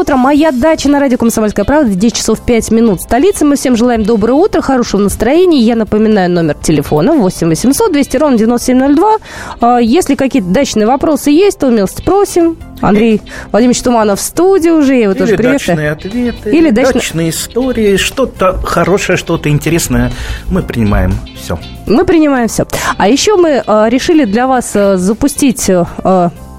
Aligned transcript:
Утро. 0.00 0.16
Моя 0.16 0.50
дача 0.50 0.88
на 0.88 0.98
радио 0.98 1.18
«Комсомольская 1.18 1.66
правда». 1.66 1.94
10 1.94 2.16
часов 2.16 2.40
5 2.40 2.70
минут 2.70 3.02
столицы. 3.02 3.44
Мы 3.44 3.56
всем 3.56 3.76
желаем 3.76 4.02
доброе 4.02 4.32
утро, 4.32 4.62
хорошего 4.62 5.02
настроения. 5.02 5.60
Я 5.60 5.76
напоминаю 5.76 6.30
номер 6.30 6.54
телефона 6.54 7.12
8 7.12 7.48
800 7.48 7.92
200 7.92 8.16
ровно 8.16 8.38
9702. 8.38 9.16
А, 9.60 9.78
если 9.78 10.14
какие-то 10.14 10.48
дачные 10.48 10.86
вопросы 10.86 11.30
есть, 11.30 11.58
то 11.58 11.68
милости 11.68 12.02
просим. 12.02 12.56
Андрей 12.80 13.20
Владимирович 13.52 13.82
Туманов 13.82 14.20
в 14.20 14.22
студии 14.22 14.70
уже, 14.70 14.94
я 14.94 15.02
его 15.02 15.14
тоже 15.14 15.36
приветствую. 15.36 15.76
дачные 15.76 15.90
ответы, 15.90 16.50
Или 16.50 16.70
дачные- 16.70 16.92
дачные 16.94 17.28
истории, 17.30 17.96
что-то 17.98 18.58
хорошее, 18.64 19.18
что-то 19.18 19.50
интересное. 19.50 20.10
Мы 20.48 20.62
принимаем 20.62 21.12
все. 21.38 21.58
Мы 21.86 22.06
принимаем 22.06 22.48
все. 22.48 22.66
А 22.96 23.06
еще 23.06 23.36
мы 23.36 23.62
э, 23.66 23.88
решили 23.90 24.24
для 24.24 24.46
вас 24.46 24.70
э, 24.74 24.96
запустить 24.96 25.68
э, 25.68 25.84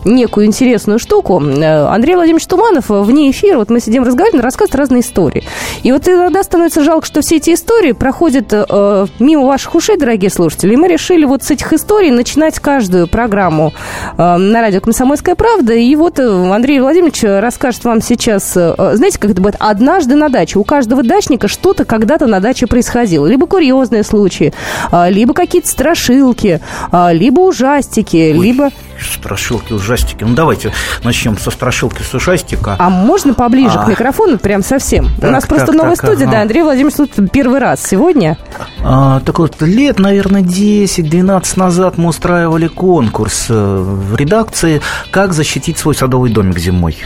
некую 0.06 0.46
интересную 0.46 1.00
штуку. 1.00 1.42
Э, 1.42 1.86
Андрей 1.88 2.16
Владимирович 2.16 2.48
Туманов 2.48 2.90
э, 2.92 3.02
вне 3.02 3.32
эфира, 3.32 3.58
вот 3.58 3.70
мы 3.70 3.80
сидим 3.80 4.04
разговариваем, 4.04 4.44
рассказывает 4.44 4.76
разные 4.76 5.02
истории. 5.02 5.44
И 5.84 5.92
вот 5.92 6.08
иногда 6.08 6.44
становится 6.44 6.84
жалко, 6.84 7.06
что 7.06 7.22
все 7.22 7.38
эти 7.38 7.54
истории 7.54 7.92
проходят 7.92 8.48
э, 8.52 9.06
мимо 9.20 9.46
ваших 9.46 9.76
ушей, 9.76 9.98
дорогие 9.98 10.30
слушатели. 10.30 10.74
И 10.74 10.78
мы 10.78 10.88
решили 10.88 11.26
вот 11.26 11.44
с 11.44 11.52
этих 11.52 11.72
историй 11.74 12.12
начинать 12.12 12.60
каждую 12.60 13.08
программу 13.08 13.74
э, 14.18 14.38
на 14.38 14.62
радио 14.62 14.82
«Комсомольская 14.82 15.36
правда». 15.36 15.74
И 15.74 15.96
вот 15.96 16.20
э, 16.20 16.52
Андрей 16.52 16.80
Владимирович 16.80 17.24
расскажет 17.24 17.84
вам 17.84 18.02
сейчас, 18.02 18.54
э, 18.56 18.74
знаете, 18.96 19.20
как 19.20 19.32
это 19.32 19.42
будет, 19.42 19.56
однажды 19.60 20.16
на 20.16 20.30
даче. 20.30 20.60
У 20.60 20.64
каждого 20.64 21.04
дачника 21.04 21.48
что-то 21.48 21.86
когда-то 21.86 22.28
на 22.28 22.40
даче 22.40 22.68
происходило. 22.68 23.26
Либо 23.28 23.48
курьезные 23.48 24.04
случаи, 24.04 24.54
а, 24.92 25.10
либо 25.10 25.34
какие-то 25.34 25.68
страшилки, 25.68 26.62
а, 26.92 27.12
либо 27.12 27.42
ужастики, 27.42 28.32
либо... 28.34 28.70
Страшилки, 29.04 29.74
ужастики. 29.74 30.24
Ну, 30.24 30.36
давайте 30.36 30.74
начнем 31.04 31.38
со 31.38 31.52
страшилки, 31.52 32.02
с 32.02 32.14
ужастика. 32.14 32.76
А 32.80 32.90
можно 32.90 33.34
поближе 33.34 33.78
А. 33.78 33.86
к 33.86 33.88
микрофону, 33.88 34.38
прям 34.38 34.64
совсем? 34.64 35.06
У 35.18 35.22
Так, 35.22 35.32
нас 35.32 35.46
просто 35.46 35.68
так, 35.68 35.76
новая 35.76 35.96
так, 35.96 36.06
студия, 36.06 36.28
ага. 36.28 36.38
да, 36.38 36.42
Андрей 36.42 36.64
Владимирович 36.64 36.96
тут 36.96 37.32
первый 37.32 37.60
раз 37.60 37.84
сегодня. 37.84 38.38
А, 38.84 39.20
так 39.22 39.40
вот, 39.40 39.62
лет, 39.62 40.00
наверное, 40.00 40.42
10-12 40.42 41.60
назад 41.60 41.98
мы 41.98 42.10
устраивали 42.10 42.68
конкурс 42.68 43.48
э, 43.50 43.54
в 43.54 44.16
редакции 44.16 44.82
«Как 45.12 45.34
защитить 45.34 45.78
свой 45.78 45.96
садовый 45.96 46.32
домик 46.32 46.58
зимой». 46.58 46.98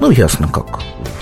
Ну, 0.00 0.10
ясно 0.10 0.48
как. 0.48 0.80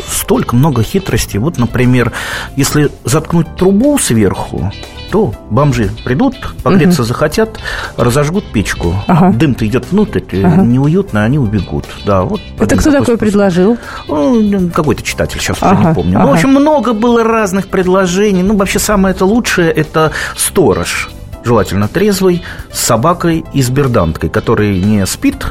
Столько 0.09 0.57
много 0.57 0.83
хитростей. 0.83 1.39
Вот, 1.39 1.59
например, 1.59 2.13
если 2.57 2.91
заткнуть 3.05 3.57
трубу 3.57 3.99
сверху, 3.99 4.73
то 5.13 5.35
бомжи 5.51 5.91
придут, 6.05 6.35
погреться 6.63 7.05
захотят, 7.05 7.59
разожгут 7.99 8.51
печку. 8.51 8.95
Ага. 9.07 9.31
Дым-то 9.37 9.67
идет 9.67 9.93
внутрь, 9.93 10.21
Ага. 10.43 10.63
неуютно, 10.63 11.23
они 11.23 11.39
убегут. 11.39 11.85
Да, 12.07 12.23
вот 12.23 12.41
Это 12.59 12.77
кто 12.79 12.91
такой 12.91 13.05
способ. 13.05 13.21
предложил? 13.21 13.77
Ну, 14.09 14.71
какой-то 14.71 15.03
читатель, 15.03 15.39
сейчас 15.39 15.59
уже 15.59 15.71
Ага, 15.71 15.89
не 15.91 15.95
помню. 15.95 16.17
ага. 16.17 16.25
Ну, 16.25 16.31
в 16.31 16.35
общем, 16.35 16.49
много 16.49 16.95
было 16.95 17.23
разных 17.23 17.69
предложений. 17.69 18.43
Ну, 18.45 18.57
вообще, 18.57 18.79
самое 18.79 19.15
это 19.15 19.27
лучшее– 19.27 19.71
это 19.73 20.13
сторож. 20.35 21.11
Желательно 21.45 21.89
трезвый, 21.89 22.43
с 22.73 22.81
собакой 22.81 23.45
и 23.53 23.61
с 23.63 23.69
берданткой, 23.69 24.31
который 24.31 24.79
не 24.81 25.05
спит 25.07 25.45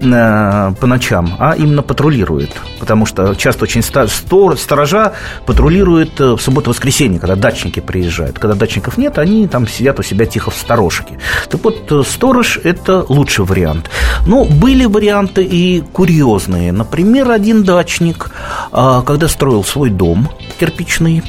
по 0.00 0.86
ночам, 0.86 1.36
а 1.38 1.54
именно 1.56 1.82
патрулирует. 1.82 2.50
Потому 2.78 3.04
что 3.04 3.34
часто 3.34 3.64
очень 3.64 3.82
сторожа 3.82 5.12
патрулируют 5.44 6.18
э, 6.20 6.32
в 6.36 6.40
субботу-воскресенье, 6.40 7.20
когда 7.20 7.36
дачники 7.36 7.80
приезжают. 7.80 8.38
Когда 8.38 8.54
дачников 8.54 8.96
нет, 8.96 9.18
они 9.18 9.46
там 9.46 9.68
сидят 9.68 9.98
у 10.00 10.02
себя 10.02 10.24
тихо 10.24 10.50
в 10.50 10.56
сторожке. 10.56 11.18
Так 11.50 11.62
вот, 11.62 11.92
э, 11.92 12.02
сторож– 12.06 12.58
это 12.64 13.04
лучший 13.08 13.44
вариант. 13.44 13.90
Ну, 14.26 14.44
были 14.44 14.86
варианты 14.86 15.44
и 15.44 15.82
курьезные. 15.92 16.72
Например, 16.72 17.30
один 17.30 17.62
дачник, 17.62 18.30
когда 18.70 19.28
строил 19.28 19.64
свой 19.64 19.90
дом 19.90 20.30
кирпичный, 20.58 21.22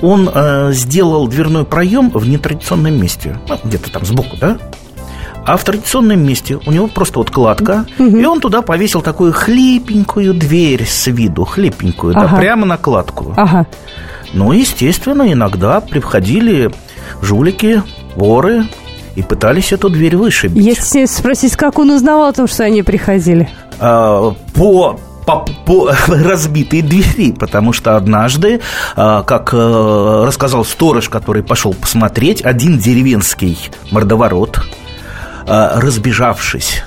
он 0.00 0.30
э, 0.32 0.72
сделал 0.72 1.26
дверной 1.26 1.64
проем 1.64 2.10
в 2.10 2.28
нетрадиционном 2.28 3.00
месте. 3.00 3.36
Ну, 3.48 3.58
где-то 3.64 3.90
там 3.90 4.04
сбоку, 4.04 4.36
да? 4.36 4.58
А 5.44 5.56
в 5.56 5.64
традиционном 5.64 6.24
месте 6.24 6.58
у 6.66 6.70
него 6.70 6.86
просто 6.86 7.18
вот 7.18 7.30
кладка, 7.30 7.84
и 7.98 8.24
он 8.24 8.40
туда 8.40 8.62
повесил 8.62 9.02
такую 9.02 9.32
хлипенькую 9.32 10.34
дверь 10.34 10.86
с 10.86 11.06
виду, 11.08 11.44
хлипенькую, 11.44 12.16
Ага. 12.16 12.28
да, 12.28 12.36
прямо 12.36 12.64
на 12.66 12.76
кладку. 12.76 13.34
Ага. 13.36 13.66
Ну, 14.32 14.52
естественно, 14.52 15.30
иногда 15.32 15.80
приходили 15.80 16.70
жулики, 17.20 17.82
воры 18.14 18.64
и 19.16 19.22
пытались 19.22 19.72
эту 19.72 19.90
дверь 19.90 20.16
вышибить. 20.16 20.64
Если 20.64 21.04
спросить, 21.06 21.56
как 21.56 21.78
он 21.78 21.90
узнавал 21.90 22.28
о 22.28 22.32
том, 22.32 22.46
что 22.46 22.64
они 22.64 22.82
приходили? 22.82 23.48
А, 23.80 24.34
по 24.54 24.98
по, 25.26 25.44
по 25.66 25.92
разбитой 26.08 26.82
двери, 26.82 27.32
потому 27.32 27.72
что 27.72 27.96
однажды, 27.96 28.60
а, 28.96 29.22
как 29.22 29.50
э, 29.52 30.24
рассказал 30.26 30.64
сторож, 30.64 31.08
который 31.08 31.42
пошел 31.42 31.74
посмотреть, 31.74 32.42
один 32.42 32.78
деревенский 32.78 33.56
мордоворот, 33.90 34.60
разбежавшись, 35.46 36.82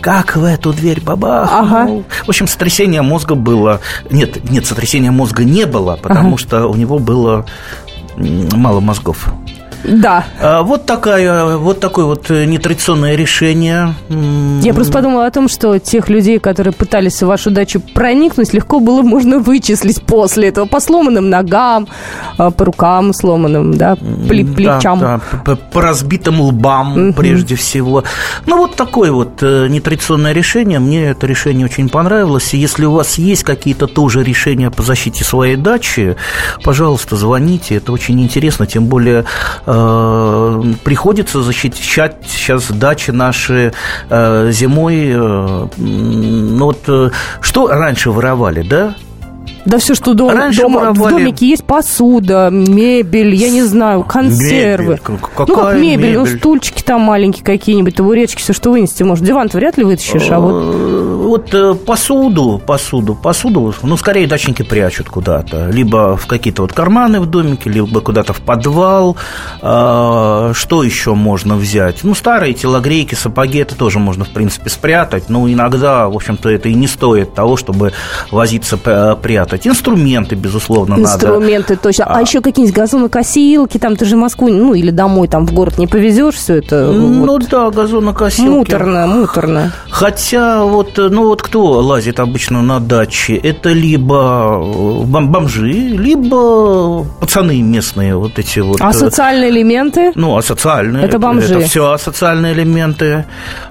как 0.00 0.36
в 0.36 0.44
эту 0.44 0.72
дверь 0.72 1.00
бабахнул. 1.00 2.04
В 2.24 2.28
общем, 2.28 2.48
сотрясение 2.48 3.02
мозга 3.02 3.34
было... 3.34 3.80
Нет, 4.10 4.50
нет, 4.50 4.66
сотрясения 4.66 5.10
мозга 5.10 5.44
не 5.44 5.64
было, 5.64 5.96
потому 5.96 6.36
что 6.36 6.66
у 6.66 6.74
него 6.74 6.98
было 6.98 7.46
мало 8.16 8.80
мозгов. 8.80 9.32
Да. 9.84 10.24
А, 10.40 10.62
Вот, 10.62 10.86
такая, 10.86 11.56
вот 11.56 11.80
такое 11.80 12.04
вот 12.04 12.30
э, 12.30 12.44
нетрадиционное 12.44 13.16
решение. 13.16 13.94
Я 14.62 14.74
просто 14.74 14.92
подумала 14.92 15.26
о 15.26 15.30
том, 15.30 15.48
что 15.48 15.78
тех 15.78 16.08
людей, 16.08 16.38
которые 16.38 16.72
пытались 16.72 17.22
в 17.22 17.26
вашу 17.26 17.50
дачу 17.50 17.80
проникнуть, 17.80 18.52
легко 18.52 18.80
было 18.80 19.02
можно 19.02 19.38
вычислить 19.38 20.02
после 20.02 20.48
этого 20.48 20.66
по 20.66 20.80
сломанным 20.80 21.30
ногам, 21.30 21.88
а, 22.38 22.50
по 22.50 22.64
рукам 22.64 23.12
сломанным, 23.12 23.74
да, 23.76 23.94
пле- 23.94 24.44
Да, 24.44 24.54
плечам. 24.54 24.98
да, 25.00 25.20
по, 25.72 25.80
разбитым 25.82 26.40
лбам 26.40 27.12
прежде 27.12 27.56
всего. 27.56 28.04
Ну, 28.46 28.56
вот 28.58 28.76
такое 28.76 29.10
вот 29.12 29.42
э, 29.42 29.66
нетрадиционное 29.68 30.32
решение. 30.32 30.78
Мне 30.78 31.06
это 31.06 31.26
решение 31.26 31.66
очень 31.66 31.88
понравилось. 31.88 32.54
И 32.54 32.58
если 32.58 32.84
у 32.84 32.92
вас 32.92 33.18
есть 33.18 33.42
какие-то 33.42 33.86
тоже 33.86 34.22
решения 34.22 34.70
по 34.70 34.82
защите 34.82 35.24
своей 35.24 35.56
дачи, 35.56 36.16
пожалуйста, 36.64 37.16
звоните. 37.16 37.76
Это 37.76 37.92
очень 37.92 38.20
интересно. 38.20 38.66
Тем 38.66 38.86
более 38.86 39.24
э, 39.66 39.71
приходится 40.84 41.42
защищать 41.42 42.16
сейчас 42.26 42.70
дачи 42.70 43.10
наши 43.10 43.72
э, 44.10 44.50
зимой. 44.52 45.10
э, 45.10 45.66
ну, 45.76 46.64
вот 46.64 46.80
э, 46.88 47.10
что 47.40 47.68
раньше 47.68 48.10
воровали, 48.10 48.62
да? 48.62 48.94
Да 49.64 49.78
все, 49.78 49.94
что 49.94 50.14
дом- 50.14 50.30
Раньше 50.30 50.62
дома, 50.62 50.92
в 50.92 51.08
домике 51.08 51.46
есть 51.46 51.64
посуда, 51.64 52.48
мебель, 52.50 53.34
я 53.34 53.48
не 53.50 53.62
знаю, 53.62 54.02
консервы. 54.02 54.84
Мебель. 54.84 54.98
К- 54.98 55.08
ну, 55.10 55.18
как 55.18 55.46
какая 55.48 55.78
мебель, 55.78 56.14
ну, 56.14 56.24
мебель? 56.24 56.38
стульчики 56.38 56.82
там 56.82 57.00
маленькие 57.02 57.44
какие-нибудь, 57.44 57.94
табуреточки, 57.94 58.40
все, 58.42 58.52
что 58.52 58.70
вынести 58.70 59.02
можешь. 59.04 59.24
диван 59.24 59.48
вряд 59.52 59.78
ли 59.78 59.84
вытащишь, 59.84 60.30
а 60.30 60.40
вот... 60.40 60.74
Э, 60.74 61.16
Вот 61.22 61.54
э, 61.54 61.74
посуду, 61.74 62.60
посуду, 62.66 63.14
посуду, 63.14 63.72
ну, 63.82 63.96
скорее 63.96 64.26
дачники 64.26 64.62
прячут 64.62 65.08
куда-то. 65.08 65.68
Либо 65.70 66.16
в 66.16 66.26
какие-то 66.26 66.62
вот 66.62 66.72
карманы 66.72 67.20
в 67.20 67.26
домике, 67.26 67.70
либо 67.70 68.00
куда-то 68.00 68.32
в 68.32 68.40
подвал. 68.40 69.16
А, 69.62 70.52
Что 70.54 70.82
еще 70.82 71.14
можно 71.14 71.56
взять? 71.56 72.00
Ну, 72.02 72.14
старые 72.14 72.52
телогрейки, 72.54 73.14
сапоги, 73.14 73.58
это 73.60 73.76
тоже 73.76 73.98
можно, 74.00 74.24
в 74.24 74.30
принципе, 74.30 74.68
спрятать. 74.70 75.28
Но 75.28 75.48
иногда, 75.48 76.08
в 76.08 76.14
общем-то, 76.16 76.48
это 76.50 76.68
и 76.68 76.74
не 76.74 76.88
стоит 76.88 77.34
того, 77.34 77.56
чтобы 77.56 77.92
возиться 78.30 78.76
п- 78.76 79.16
прятать. 79.52 79.66
Инструменты, 79.66 80.34
безусловно, 80.36 80.96
надо. 80.96 81.14
Инструменты, 81.14 81.76
точно. 81.76 82.04
А, 82.06 82.18
А. 82.18 82.20
еще 82.20 82.40
какие-нибудь 82.40 82.76
газонокосилки, 82.76 83.78
там 83.78 83.96
ты 83.96 84.04
же 84.04 84.16
в 84.16 84.18
Москву, 84.18 84.48
ну, 84.48 84.74
или 84.74 84.90
домой, 84.90 85.28
там 85.28 85.46
в 85.46 85.52
город 85.52 85.78
не 85.78 85.86
повезешь 85.86 86.34
все 86.34 86.54
это. 86.56 86.90
Ну 86.92 87.26
вот. 87.26 87.48
да, 87.50 87.70
газонокосилки. 87.70 88.48
Муторно, 88.48 89.06
муторно. 89.06 89.72
Хотя 89.90 90.64
вот, 90.64 90.96
ну 90.96 91.24
вот 91.26 91.42
кто 91.42 91.62
лазит 91.64 92.20
обычно 92.20 92.62
на 92.62 92.80
даче, 92.80 93.34
это 93.34 93.70
либо 93.72 94.14
э, 94.14 95.04
бом- 95.04 95.28
бомжи, 95.28 95.72
либо 95.72 97.04
пацаны 97.20 97.62
местные, 97.62 98.16
вот 98.16 98.38
эти 98.38 98.60
вот. 98.60 98.80
А 98.80 98.90
э, 98.90 98.92
социальные 98.92 99.50
элементы? 99.50 100.12
ну, 100.14 100.36
асоциальные. 100.36 101.04
Это 101.04 101.18
бомжи. 101.18 101.54
Это 101.54 101.66
все 101.66 101.92
асоциальные 101.92 102.52
элементы. 102.54 103.24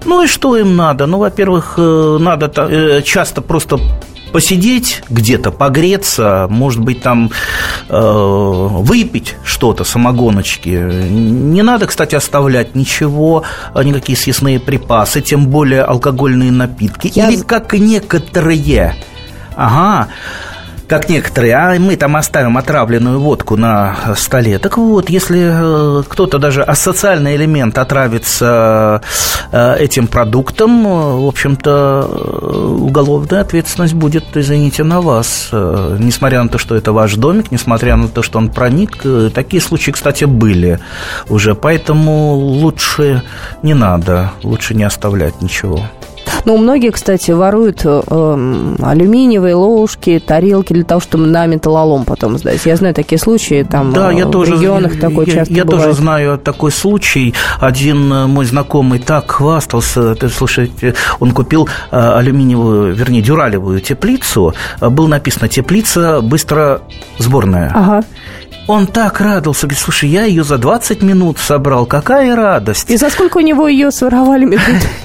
Ну 0.05 0.23
и 0.23 0.27
что 0.27 0.57
им 0.57 0.75
надо? 0.75 1.07
Ну, 1.07 1.17
во-первых, 1.17 1.75
э, 1.77 2.17
надо 2.19 3.01
часто 3.03 3.41
просто 3.41 3.79
посидеть 4.31 5.03
где-то, 5.09 5.51
погреться, 5.51 6.47
может 6.49 6.81
быть, 6.81 7.01
там 7.01 7.31
э, 7.89 7.99
выпить 7.99 9.35
что-то, 9.43 9.83
самогоночки. 9.83 10.69
Не 10.69 11.61
надо, 11.61 11.87
кстати, 11.87 12.15
оставлять 12.15 12.75
ничего, 12.75 13.43
э, 13.73 13.83
никакие 13.83 14.17
съестные 14.17 14.59
припасы, 14.59 15.21
тем 15.21 15.47
более 15.47 15.83
алкогольные 15.83 16.51
напитки. 16.51 17.11
Я 17.13 17.29
Или 17.29 17.41
как 17.41 17.73
некоторые. 17.73 18.95
Ага 19.55 20.07
как 20.91 21.07
некоторые, 21.07 21.53
а 21.55 21.79
мы 21.79 21.95
там 21.95 22.17
оставим 22.17 22.57
отравленную 22.57 23.17
водку 23.17 23.55
на 23.55 23.95
столе. 24.17 24.59
Так 24.59 24.77
вот, 24.77 25.09
если 25.09 26.03
кто-то 26.03 26.37
даже 26.37 26.63
асоциальный 26.63 27.37
элемент 27.37 27.77
отравится 27.77 29.01
этим 29.53 30.07
продуктом, 30.07 30.83
в 30.83 31.27
общем-то, 31.27 32.75
уголовная 32.81 33.39
ответственность 33.39 33.93
будет, 33.93 34.35
извините, 34.35 34.83
на 34.83 34.99
вас. 34.99 35.47
Несмотря 35.53 36.43
на 36.43 36.49
то, 36.49 36.57
что 36.57 36.75
это 36.75 36.91
ваш 36.91 37.15
домик, 37.15 37.51
несмотря 37.51 37.95
на 37.95 38.09
то, 38.09 38.21
что 38.21 38.37
он 38.39 38.49
проник, 38.49 39.01
такие 39.33 39.61
случаи, 39.61 39.91
кстати, 39.91 40.25
были 40.25 40.81
уже. 41.29 41.55
Поэтому 41.55 42.33
лучше 42.33 43.23
не 43.63 43.73
надо, 43.73 44.31
лучше 44.43 44.75
не 44.75 44.83
оставлять 44.83 45.41
ничего. 45.41 45.85
Ну, 46.45 46.57
многие, 46.57 46.91
кстати, 46.91 47.31
воруют 47.31 47.81
э, 47.83 48.75
алюминиевые 48.81 49.55
ложки, 49.55 50.21
тарелки 50.25 50.73
для 50.73 50.83
того, 50.83 50.99
чтобы 51.01 51.27
на 51.27 51.45
металлолом 51.45 52.05
потом 52.05 52.37
сдать. 52.37 52.65
Я 52.65 52.75
знаю 52.75 52.93
такие 52.93 53.19
случаи, 53.19 53.65
там 53.69 53.93
да, 53.93 54.11
я 54.11 54.25
в 54.25 54.31
тоже, 54.31 54.53
регионах 54.53 54.99
такой 54.99 55.25
я, 55.27 55.33
часто 55.33 55.53
Я 55.53 55.65
бывает. 55.65 55.83
тоже 55.85 55.95
знаю 55.97 56.37
такой 56.37 56.71
случай. 56.71 57.33
Один 57.59 58.11
э, 58.11 58.27
мой 58.27 58.45
знакомый 58.45 58.99
так 58.99 59.31
хвастался, 59.31 60.15
ты 60.15 60.29
слушайте, 60.29 60.95
он 61.19 61.31
купил 61.31 61.67
э, 61.91 61.97
алюминиевую, 61.97 62.93
вернее, 62.93 63.21
дюралевую 63.21 63.81
теплицу, 63.81 64.53
был 64.79 65.07
написано 65.07 65.47
«теплица 65.47 66.21
быстро 66.21 66.81
сборная». 67.17 67.71
Ага. 67.73 68.03
Он 68.67 68.87
так 68.87 69.19
радовался, 69.19 69.67
говорит, 69.67 69.79
слушай, 69.79 70.07
я 70.09 70.25
ее 70.25 70.43
за 70.43 70.57
20 70.57 71.01
минут 71.01 71.39
собрал, 71.39 71.85
какая 71.85 72.35
радость. 72.35 72.89
И 72.89 72.97
за 72.97 73.09
сколько 73.09 73.37
у 73.37 73.41
него 73.41 73.67
ее 73.67 73.91
своровали? 73.91 74.59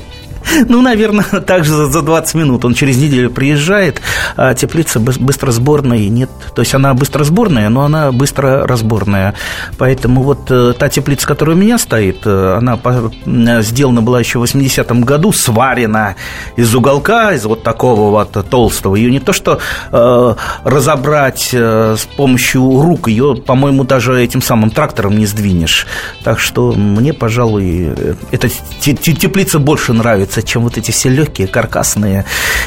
Ну, 0.69 0.83
наверное, 0.83 1.25
также 1.47 1.87
за 1.87 2.03
20 2.03 2.35
минут. 2.35 2.65
Он 2.65 2.75
через 2.75 2.97
неделю 2.97 3.31
приезжает, 3.31 4.01
а 4.37 4.55
теплица 4.55 5.01
быстро 5.01 5.51
сборная 5.51 6.09
нет. 6.09 6.31
То 6.55 6.63
есть 6.63 6.75
она 6.75 6.95
быстро 6.95 7.25
сборная, 7.25 7.69
но 7.69 7.83
она 7.83 8.13
быстро 8.13 8.67
разборная. 8.67 9.35
Поэтому 9.79 10.23
вот 10.23 10.51
э, 10.51 10.73
та 10.79 10.89
теплица, 10.89 11.27
которая 11.27 11.57
у 11.57 11.59
меня 11.59 11.79
стоит, 11.79 12.23
э, 12.25 12.59
она 12.59 13.63
сделана 13.63 14.03
была 14.03 14.21
еще 14.21 14.39
в 14.39 14.45
80-м 14.45 15.03
году, 15.03 15.33
сварена 15.33 16.17
из 16.57 16.75
уголка, 16.75 17.33
из 17.33 17.45
вот 17.45 17.63
такого 17.63 18.11
вот 18.11 18.49
толстого. 18.49 18.97
Ее 18.97 19.11
не 19.11 19.21
то 19.21 19.33
что 19.33 19.59
э, 19.93 20.35
разобрать 20.65 21.51
э, 21.53 21.97
с 21.99 22.07
помощью 22.17 22.81
рук, 22.81 23.09
ее, 23.09 23.37
по-моему, 23.37 23.85
даже 23.85 24.21
этим 24.23 24.43
самым 24.43 24.71
трактором 24.71 25.19
не 25.19 25.27
сдвинешь. 25.27 25.87
Так 26.25 26.39
что 26.39 26.73
мне, 26.73 27.13
пожалуй, 27.13 27.95
э, 27.97 28.15
эта 28.31 28.49
теплица 28.81 29.59
больше 29.59 29.93
нравится 29.93 30.36
нравится, 30.37 30.43
чем 30.43 30.63
вот 30.63 30.79
эти 30.79 30.91
все 30.91 31.09
легкие, 31.09 31.49
каркасные. 31.49 32.25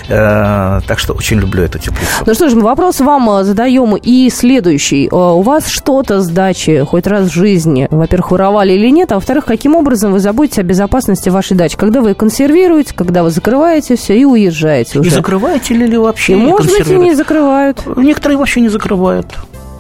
Э, 0.08 0.80
так 0.88 1.00
что 1.00 1.14
очень 1.14 1.40
люблю 1.40 1.64
эту 1.64 1.80
теплицу. 1.80 2.24
Ну 2.26 2.34
что 2.34 2.50
ж, 2.50 2.54
мы 2.54 2.62
вопрос 2.62 3.00
вам 3.00 3.30
э, 3.30 3.44
задаем 3.44 3.96
и 3.96 4.30
следующий. 4.30 5.08
Э, 5.08 5.16
у 5.16 5.42
вас 5.42 5.68
что-то 5.68 6.22
с 6.22 6.28
дачи 6.28 6.84
хоть 6.86 7.08
раз 7.08 7.28
в 7.28 7.34
жизни, 7.34 7.88
во-первых, 7.90 8.32
воровали 8.32 8.74
или 8.74 8.90
нет, 8.92 9.12
а 9.12 9.16
во-вторых, 9.16 9.46
каким 9.46 9.76
образом 9.76 10.12
вы 10.12 10.20
заботитесь 10.20 10.60
о 10.60 10.64
безопасности 10.64 11.30
вашей 11.30 11.56
дачи? 11.58 11.78
Когда 11.78 12.02
вы 12.02 12.14
консервируете, 12.14 12.94
когда 12.94 13.24
вы 13.24 13.30
закрываете 13.30 13.96
все 13.96 14.18
и 14.18 14.26
уезжаете 14.26 15.00
уже? 15.00 15.10
И 15.10 15.14
закрываете 15.14 15.74
ли, 15.74 15.88
ли 15.88 15.98
вообще? 15.98 16.34
И, 16.34 16.36
может 16.36 16.72
быть, 16.72 16.88
и 16.88 16.96
не 16.96 17.16
закрывают. 17.16 17.84
Некоторые 17.98 18.38
вообще 18.38 18.62
не 18.62 18.70
закрывают. 18.70 19.28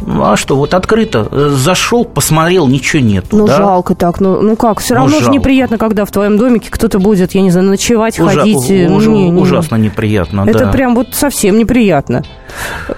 Ну, 0.06 0.24
а 0.24 0.38
что, 0.38 0.56
вот 0.56 0.74
открыто, 0.74 1.28
э, 1.31 1.50
зашел, 1.50 2.06
посмотрел, 2.06 2.68
ничего 2.68 3.01
нет. 3.01 3.25
Ну, 3.31 3.48
да? 3.48 3.57
жалко 3.57 3.96
так. 3.96 4.19
Ну, 4.19 4.42
ну 4.42 4.56
как, 4.56 4.80
все 4.80 4.96
ну, 4.96 5.01
равно 5.01 5.19
же 5.19 5.30
неприятно, 5.30 5.78
когда 5.78 6.06
в 6.06 6.12
твоем 6.12 6.38
домике 6.38 6.69
кто-то 6.72 7.00
будет, 7.00 7.34
я 7.36 7.42
не 7.42 7.51
знаю, 7.51 7.68
ночевать, 7.68 8.19
Ужа- 8.19 8.40
ходить. 8.40 8.57
Уже, 8.57 9.10
не, 9.10 9.30
не. 9.30 9.42
Ужасно 9.42 9.75
неприятно, 9.75 10.46
Это 10.48 10.66
да. 10.66 10.72
прям 10.72 10.96
вот 10.96 11.10
совсем 11.13 11.57
неприятно. 11.57 12.24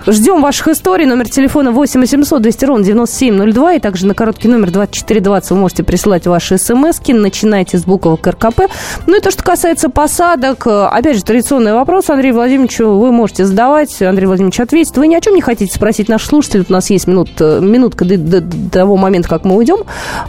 Ждем 0.07 0.41
ваших 0.41 0.69
историй. 0.69 1.05
Номер 1.05 1.29
телефона 1.29 1.71
8 1.71 1.99
800 1.99 2.41
200 2.41 2.65
ровно 2.65 2.83
9702. 2.83 3.73
И 3.73 3.79
также 3.79 4.05
на 4.05 4.13
короткий 4.13 4.47
номер 4.47 4.71
2420 4.71 5.51
вы 5.51 5.57
можете 5.57 5.83
присылать 5.83 6.27
ваши 6.27 6.57
смс 6.57 6.99
-ки. 6.99 7.13
Начинайте 7.13 7.77
с 7.77 7.83
буквы 7.83 8.17
РКП. 8.25 8.61
Ну 9.07 9.17
и 9.17 9.21
то, 9.21 9.31
что 9.31 9.43
касается 9.43 9.89
посадок, 9.89 10.67
опять 10.67 11.17
же, 11.17 11.23
традиционный 11.23 11.73
вопрос 11.73 12.09
Андрею 12.09 12.35
Владимировичу 12.35 12.89
вы 12.89 13.11
можете 13.11 13.45
задавать. 13.45 14.01
Андрей 14.01 14.25
Владимирович 14.25 14.59
ответит. 14.59 14.97
Вы 14.97 15.07
ни 15.07 15.15
о 15.15 15.21
чем 15.21 15.35
не 15.35 15.41
хотите 15.41 15.73
спросить 15.73 16.09
наш 16.09 16.25
слушатель? 16.25 16.65
У 16.67 16.73
нас 16.73 16.89
есть 16.89 17.07
минут, 17.07 17.29
э, 17.39 17.59
минутка 17.61 18.05
до, 18.05 18.17
до, 18.17 18.41
до 18.41 18.69
того 18.69 18.97
момента, 18.97 19.29
как 19.29 19.45
мы 19.45 19.55
уйдем 19.55 19.77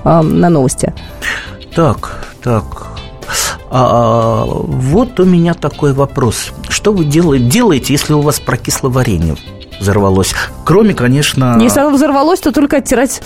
э, 0.05 0.21
на 0.23 0.49
новости. 0.49 0.93
Так, 1.75 2.27
так, 2.43 2.65
а, 3.73 4.45
вот 4.47 5.19
у 5.21 5.25
меня 5.25 5.55
такой 5.55 5.93
вопрос. 5.93 6.53
Что 6.69 6.93
вы 6.93 7.05
делаете, 7.05 7.47
делаете, 7.47 7.93
если 7.93 8.13
у 8.13 8.21
вас 8.21 8.41
прокисло 8.41 8.89
варенье? 8.89 9.37
взорвалось. 9.81 10.33
Кроме, 10.65 10.95
конечно... 10.95 11.59
Если 11.61 11.81
оно 11.81 11.91
взорвалось, 11.91 12.41
то 12.41 12.53
только 12.53 12.77
оттирать 12.77 13.21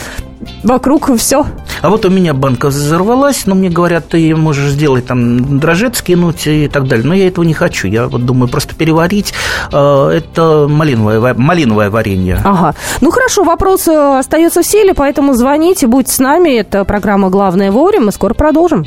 вокруг 0.62 1.10
и 1.10 1.16
все. 1.16 1.46
А 1.82 1.90
вот 1.90 2.04
у 2.04 2.10
меня 2.10 2.34
банка 2.34 2.69
взорвалась, 2.69 3.46
но 3.46 3.54
мне 3.54 3.69
говорят, 3.69 4.08
ты 4.08 4.34
можешь 4.34 4.70
сделать 4.70 5.06
там 5.06 5.58
дрожжет 5.58 5.96
скинуть 5.96 6.46
и 6.46 6.69
так 6.69 6.88
далее. 6.88 7.06
Но 7.06 7.14
я 7.14 7.28
этого 7.28 7.44
не 7.44 7.54
хочу. 7.54 7.88
Я 7.88 8.08
вот 8.08 8.25
думаю, 8.25 8.48
просто 8.48 8.75
переварить. 8.75 9.34
Э, 9.72 10.08
это 10.08 10.66
малиновое, 10.69 11.34
малиновое 11.34 11.90
варенье. 11.90 12.40
Ага. 12.44 12.75
Ну 13.00 13.10
хорошо, 13.10 13.44
вопрос 13.44 13.87
э, 13.88 14.19
остается 14.19 14.62
в 14.62 14.66
силе, 14.66 14.94
поэтому 14.94 15.34
звоните, 15.34 15.87
будьте 15.87 16.12
с 16.12 16.19
нами. 16.19 16.58
Это 16.58 16.84
программа 16.84 17.28
«Главное 17.28 17.70
вовремя». 17.70 18.06
Мы 18.06 18.12
скоро 18.12 18.34
продолжим. 18.34 18.87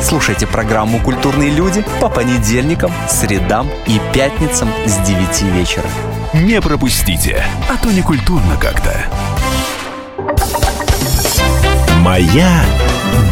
Слушайте 0.00 0.46
программу 0.46 1.00
«Культурные 1.00 1.50
люди» 1.50 1.84
по 2.00 2.08
понедельникам, 2.08 2.92
средам 3.08 3.68
и 3.86 4.00
пятницам 4.12 4.70
с 4.86 4.96
9 4.98 5.42
вечера. 5.54 5.88
Не 6.32 6.60
пропустите, 6.60 7.42
а 7.68 7.76
то 7.82 7.90
не 7.90 8.02
культурно 8.02 8.56
как-то. 8.60 8.94
Моя 12.00 12.64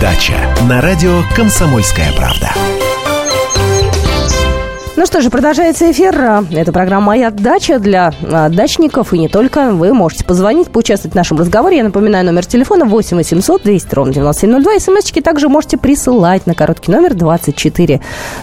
дача 0.00 0.34
на 0.68 0.80
радио 0.80 1.22
«Комсомольская 1.34 2.12
правда». 2.12 2.52
Ну 4.96 5.04
что 5.04 5.20
же, 5.20 5.28
продолжается 5.28 5.90
эфир. 5.90 6.18
Это 6.50 6.72
программа 6.72 7.06
«Моя 7.08 7.30
дача» 7.30 7.78
для 7.78 8.14
а, 8.22 8.48
дачников 8.48 9.12
и 9.12 9.18
не 9.18 9.28
только. 9.28 9.72
Вы 9.72 9.92
можете 9.92 10.24
позвонить, 10.24 10.70
поучаствовать 10.70 11.12
в 11.12 11.16
нашем 11.16 11.38
разговоре. 11.38 11.76
Я 11.76 11.84
напоминаю, 11.84 12.24
номер 12.24 12.46
телефона 12.46 12.86
8 12.86 13.14
800 13.18 13.62
200 13.62 13.94
ровно 13.94 14.14
9702. 14.14 14.80
СМСочки 14.80 15.20
также 15.20 15.50
можете 15.50 15.76
присылать 15.76 16.46
на 16.46 16.54
короткий 16.54 16.92
номер 16.92 17.12
24 17.12 18.00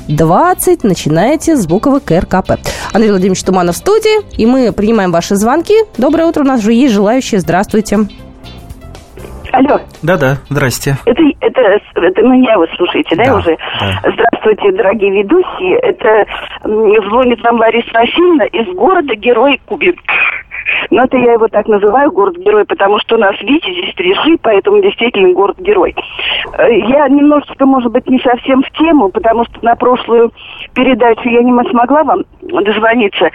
20. 0.07 0.83
Начинаете 0.83 1.57
с 1.57 1.65
буквы 1.65 2.00
КРКП. 2.00 2.60
Андрей 2.91 3.10
Владимирович 3.10 3.43
Туманов 3.43 3.75
в 3.75 3.79
студии, 3.79 4.22
и 4.38 4.45
мы 4.45 4.72
принимаем 4.72 5.12
ваши 5.12 5.36
звонки. 5.36 5.74
Доброе 5.98 6.27
утро, 6.27 6.43
у 6.43 6.48
нас 6.48 6.60
уже 6.60 6.74
есть 6.74 6.93
желающие. 6.93 7.39
Здравствуйте. 7.41 8.07
Алло. 9.53 9.79
Да-да, 10.01 10.38
здрасте. 10.50 10.95
Это, 11.05 11.22
это, 11.39 11.62
это 11.93 12.22
меня 12.24 12.57
вы 12.57 12.67
слушаете, 12.75 13.15
да, 13.15 13.25
да 13.25 13.36
уже? 13.36 13.55
Да. 13.79 14.12
Здравствуйте, 14.12 14.72
дорогие 14.75 15.12
ведущие. 15.22 15.77
Это 15.77 16.25
звонит 16.63 17.43
нам 17.43 17.60
Лариса 17.60 17.89
Васильевна 17.93 18.45
из 18.45 18.75
города 18.75 19.13
Герой 19.15 19.62
Кубин. 19.67 19.95
Но 20.89 21.03
это 21.03 21.17
я 21.17 21.33
его 21.33 21.48
так 21.50 21.67
называю, 21.67 22.12
город-герой, 22.12 22.65
потому 22.65 22.98
что 23.00 23.15
у 23.15 23.19
нас, 23.19 23.39
видите, 23.41 23.72
здесь 23.74 23.93
три 23.93 24.15
поэтому 24.41 24.81
действительно 24.81 25.31
город-герой. 25.33 25.93
Э, 26.57 26.75
я 26.88 27.07
немножечко, 27.10 27.65
может 27.67 27.91
быть, 27.91 28.07
не 28.07 28.19
совсем 28.22 28.63
в 28.63 28.72
тему, 28.72 29.10
потому 29.10 29.45
что 29.45 29.63
на 29.63 29.75
прошлую 29.75 30.31
передачу 30.74 31.29
я 31.29 31.43
не 31.43 31.51
смогла 31.69 32.03
вам 32.03 32.24
дозвониться. 32.41 33.29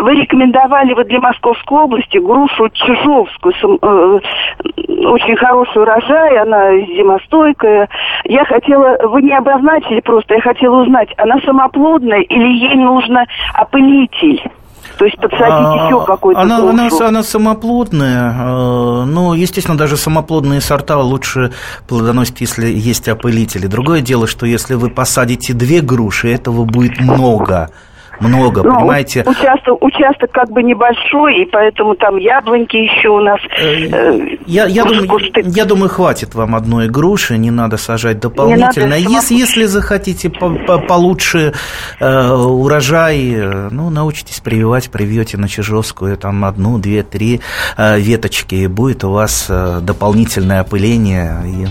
Вы 0.00 0.14
рекомендовали 0.14 0.94
вот 0.94 1.08
для 1.08 1.20
Московской 1.20 1.78
области 1.78 2.18
грушу 2.18 2.68
Чижовскую, 2.70 3.54
э, 3.54 4.20
очень 5.06 5.36
хороший 5.36 5.82
урожай, 5.82 6.38
она 6.38 6.72
зимостойкая. 6.72 7.88
Я 8.24 8.44
хотела, 8.44 8.96
вы 9.08 9.22
не 9.22 9.36
обозначили 9.36 10.00
просто, 10.00 10.34
я 10.34 10.40
хотела 10.40 10.82
узнать, 10.82 11.08
она 11.18 11.38
самоплодная 11.44 12.20
или 12.20 12.48
ей 12.48 12.76
нужно 12.76 13.26
опылитель? 13.54 14.42
То 14.96 15.04
есть 15.04 15.16
подсадить 15.18 15.46
а, 15.48 15.86
еще 15.86 16.04
какой-то 16.04 16.40
она, 16.40 16.58
она, 16.58 16.88
она 17.00 17.22
самоплодная, 17.22 18.32
э, 18.32 19.04
но, 19.04 19.34
естественно, 19.34 19.78
даже 19.78 19.96
самоплодные 19.96 20.60
сорта 20.60 20.98
лучше 20.98 21.52
плодоносить, 21.88 22.40
если 22.40 22.66
есть 22.66 23.08
опылители. 23.08 23.66
Другое 23.66 24.00
дело, 24.00 24.26
что 24.26 24.46
если 24.46 24.74
вы 24.74 24.90
посадите 24.90 25.52
две 25.54 25.80
груши, 25.80 26.28
этого 26.28 26.64
будет 26.64 27.00
много 27.00 27.70
много, 28.20 28.62
Ну, 28.62 28.74
понимаете? 28.74 29.22
Участок, 29.26 29.82
участок 29.82 30.30
как 30.32 30.50
бы 30.50 30.62
небольшой, 30.62 31.42
и 31.42 31.44
поэтому 31.46 31.94
там 31.94 32.16
яблоньки 32.16 32.76
еще 32.76 33.08
у 33.08 33.20
нас. 33.20 33.40
э, 33.60 34.36
Я, 34.46 34.66
я, 34.66 34.82
куш- 34.82 34.88
думаю, 34.88 35.08
кусты. 35.08 35.42
я 35.46 35.64
думаю, 35.64 35.88
хватит 35.88 36.34
вам 36.34 36.54
одной 36.54 36.88
груши, 36.88 37.36
не 37.38 37.50
надо 37.50 37.76
сажать 37.76 38.20
дополнительно. 38.20 38.86
надо 38.88 38.96
если, 39.00 39.34
если 39.34 39.64
захотите 39.64 40.28
по- 40.30 40.50
по- 40.50 40.78
получше 40.78 41.52
э, 42.00 42.28
урожай, 42.32 43.32
э, 43.34 43.68
ну, 43.70 43.90
научитесь 43.90 44.40
прививать, 44.40 44.90
привьете 44.90 45.36
на 45.36 45.48
Чижовскую 45.48 46.16
там 46.16 46.44
одну, 46.44 46.78
две, 46.78 47.02
три 47.02 47.40
э, 47.76 47.98
веточки, 47.98 48.54
и 48.54 48.66
будет 48.66 49.04
у 49.04 49.10
вас 49.10 49.46
э, 49.48 49.78
дополнительное 49.82 50.60
опыление 50.60 51.42
и 51.46 51.66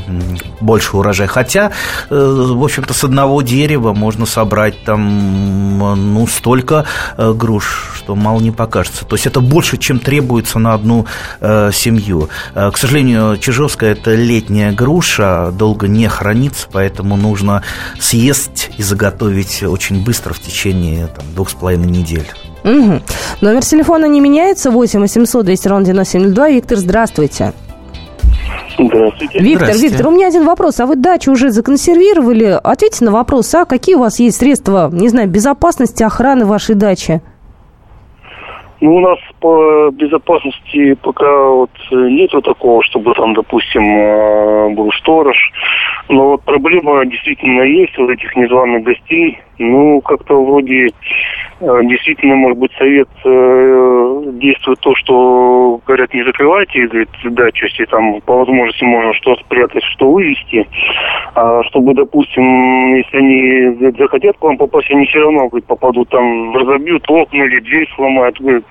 больше 0.63 0.97
урожая. 0.97 1.27
Хотя, 1.27 1.71
э, 2.09 2.15
в 2.15 2.63
общем-то, 2.63 2.93
с 2.93 3.03
одного 3.03 3.41
дерева 3.41 3.93
можно 3.93 4.25
собрать 4.25 4.83
там, 4.83 5.77
ну, 6.13 6.27
столько 6.39 6.85
э, 7.17 7.33
груш, 7.33 7.91
что 7.95 8.15
мало 8.15 8.39
не 8.39 8.51
покажется. 8.51 9.05
То 9.05 9.15
есть 9.15 9.27
это 9.27 9.41
больше, 9.41 9.77
чем 9.77 9.99
требуется 9.99 10.57
на 10.57 10.73
одну 10.73 11.05
э, 11.41 11.71
семью. 11.73 12.29
Э, 12.55 12.71
к 12.71 12.77
сожалению, 12.77 13.37
чижовская– 13.37 13.91
это 13.93 14.15
летняя 14.15 14.71
груша, 14.71 15.51
долго 15.51 15.87
не 15.87 16.07
хранится, 16.07 16.67
поэтому 16.71 17.17
нужно 17.17 17.61
съесть 17.99 18.71
и 18.77 18.83
заготовить 18.83 19.63
очень 19.63 20.03
быстро 20.03 20.33
в 20.33 20.39
течение 20.39 21.07
там, 21.07 21.25
двух 21.35 21.49
с 21.49 21.53
половиной 21.53 21.87
недель. 21.87 22.27
Мгм. 22.63 23.03
Номер 23.41 23.63
телефона 23.63 24.05
не 24.05 24.21
меняется. 24.21 24.71
8 24.71 25.01
800 25.01 25.45
200 25.45 25.67
ровно 25.67 25.85
9702. 25.85 26.49
Виктор, 26.49 26.77
здравствуйте. 26.77 27.53
Здравствуйте. 28.79 29.39
Виктор, 29.39 29.65
Здравствуйте. 29.65 29.87
Виктор, 29.89 30.07
у 30.07 30.11
меня 30.11 30.27
один 30.27 30.45
вопрос. 30.45 30.79
А 30.79 30.85
вы 30.85 30.95
дачу 30.95 31.31
уже 31.31 31.49
законсервировали? 31.49 32.57
Ответьте 32.63 33.05
на 33.05 33.11
вопрос, 33.11 33.53
а 33.53 33.65
какие 33.65 33.95
у 33.95 33.99
вас 33.99 34.19
есть 34.19 34.37
средства, 34.37 34.89
не 34.91 35.09
знаю, 35.09 35.27
безопасности, 35.27 36.03
охраны 36.03 36.45
вашей 36.45 36.75
дачи? 36.75 37.21
Ну, 38.81 38.95
у 38.95 38.99
нас 39.01 39.19
по 39.41 39.89
безопасности 39.91 40.93
пока 41.01 41.49
вот 41.49 41.71
э, 41.91 41.95
нету 41.95 42.41
такого, 42.41 42.81
чтобы 42.83 43.13
там, 43.13 43.33
допустим, 43.33 43.83
э, 43.83 44.69
был 44.69 44.89
сторож. 44.93 45.35
Но 46.07 46.29
вот 46.29 46.43
проблема 46.43 47.05
действительно 47.05 47.63
есть, 47.63 47.97
вот 47.97 48.09
этих 48.09 48.33
незваных 48.37 48.83
гостей. 48.83 49.39
Ну, 49.59 49.99
как-то 49.99 50.41
вроде 50.41 50.87
э, 50.87 51.79
действительно, 51.83 52.35
может 52.35 52.57
быть, 52.57 52.71
совет 52.77 53.09
э, 53.25 54.21
действует 54.35 54.79
то, 54.79 54.95
что 54.95 55.81
говорят, 55.85 56.13
не 56.13 56.23
закрывайте, 56.23 56.87
говорит, 56.87 57.09
дачу, 57.25 57.65
если 57.65 57.83
там 57.83 58.21
по 58.21 58.37
возможности 58.37 58.85
можно 58.85 59.13
что 59.15 59.35
спрятать, 59.35 59.83
что 59.83 60.11
вывести. 60.11 60.65
А 61.35 61.61
чтобы, 61.63 61.93
допустим, 61.93 62.95
если 62.95 63.17
они 63.17 63.91
захотят 63.97 64.37
к 64.37 64.41
вам 64.41 64.57
попасть, 64.57 64.89
они 64.91 65.05
все 65.07 65.19
равно 65.19 65.49
говорит, 65.49 65.65
попадут 65.65 66.07
там, 66.07 66.55
разобьют 66.55 67.03
окна 67.09 67.43
или 67.43 67.59
дверь 67.59 67.87
сломают. 67.97 68.39
Говорит. 68.39 68.63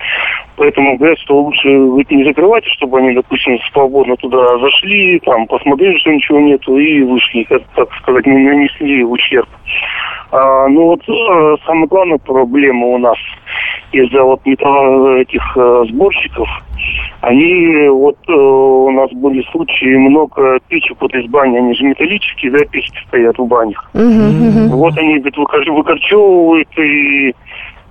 Поэтому 0.57 0.97
говорят, 0.97 1.19
что 1.19 1.43
лучше 1.43 1.69
говорит, 1.69 2.11
не 2.11 2.25
закрывайте, 2.25 2.71
чтобы 2.71 2.99
они, 2.99 3.13
допустим, 3.13 3.59
свободно 3.73 4.17
туда 4.17 4.59
зашли, 4.59 5.21
там, 5.21 5.47
посмотрели, 5.49 5.99
что 5.99 6.13
ничего 6.13 6.41
нету, 6.41 6.79
и 6.79 7.03
вышли, 7.03 7.43
как, 7.43 7.63
так 7.77 7.93
сказать, 8.01 8.25
не 8.27 8.39
нанесли 8.39 9.05
ущерб. 9.05 9.49
А, 10.31 10.69
ну 10.69 10.87
вот 10.87 11.01
э, 11.09 11.57
самая 11.65 11.87
главная 11.87 12.19
проблема 12.19 12.87
у 12.87 12.99
нас 12.99 13.17
из-за 13.93 14.23
вот 14.23 14.45
металл 14.45 15.17
этих 15.17 15.43
э, 15.57 15.85
сборщиков, 15.89 16.49
они 17.23 17.89
вот 17.89 18.19
э, 18.29 18.33
у 18.33 18.91
нас 18.91 19.11
были 19.13 19.43
случаи 19.51 19.97
много 19.97 20.59
печек 20.69 20.99
вот 21.01 21.15
из 21.15 21.29
бани, 21.31 21.57
они 21.57 21.75
же 21.75 21.85
металлические, 21.85 22.53
да, 22.53 22.59
печки 22.67 22.99
стоят 23.09 23.39
в 23.39 23.47
банях. 23.47 23.91
Мгм, 23.95 24.49
мгм. 24.49 24.69
Вот 24.77 24.97
они 24.99 25.19
говорит, 25.19 25.39
выкор- 25.39 25.73
выкорчевывают 25.73 26.69
и 26.79 27.35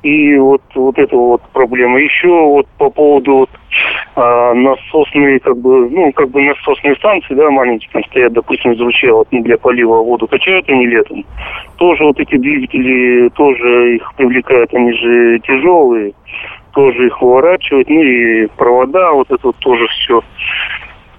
и 0.03 0.37
вот 0.37 0.61
вот 0.75 0.97
эта 0.97 1.15
вот 1.15 1.41
проблема. 1.53 1.99
Еще 1.99 2.27
вот 2.27 2.67
по 2.77 2.89
поводу 2.89 3.35
вот, 3.35 3.49
а, 4.15 4.53
насосные 4.53 5.39
как 5.39 5.57
бы 5.57 5.89
ну 5.89 6.11
как 6.13 6.29
бы 6.29 6.41
насосные 6.41 6.95
станции, 6.95 7.33
да, 7.33 7.49
маленькие 7.49 7.89
там 7.91 8.03
стоят, 8.05 8.33
допустим, 8.33 8.71
из 8.73 8.79
ручья 8.79 9.13
вот 9.13 9.31
не 9.31 9.41
для 9.41 9.57
полива 9.57 9.97
воду 9.97 10.27
качают 10.27 10.69
они 10.69 10.87
летом. 10.87 11.25
Тоже 11.77 12.03
вот 12.03 12.19
эти 12.19 12.37
двигатели 12.37 13.29
тоже 13.29 13.95
их 13.95 14.13
привлекают, 14.15 14.73
они 14.73 14.93
же 14.93 15.39
тяжелые, 15.39 16.13
тоже 16.73 17.07
их 17.07 17.21
выворачивают, 17.21 17.89
ну 17.89 18.01
и 18.01 18.47
провода 18.57 19.11
вот 19.11 19.31
это 19.31 19.47
вот 19.47 19.55
тоже 19.57 19.87
все. 19.87 20.21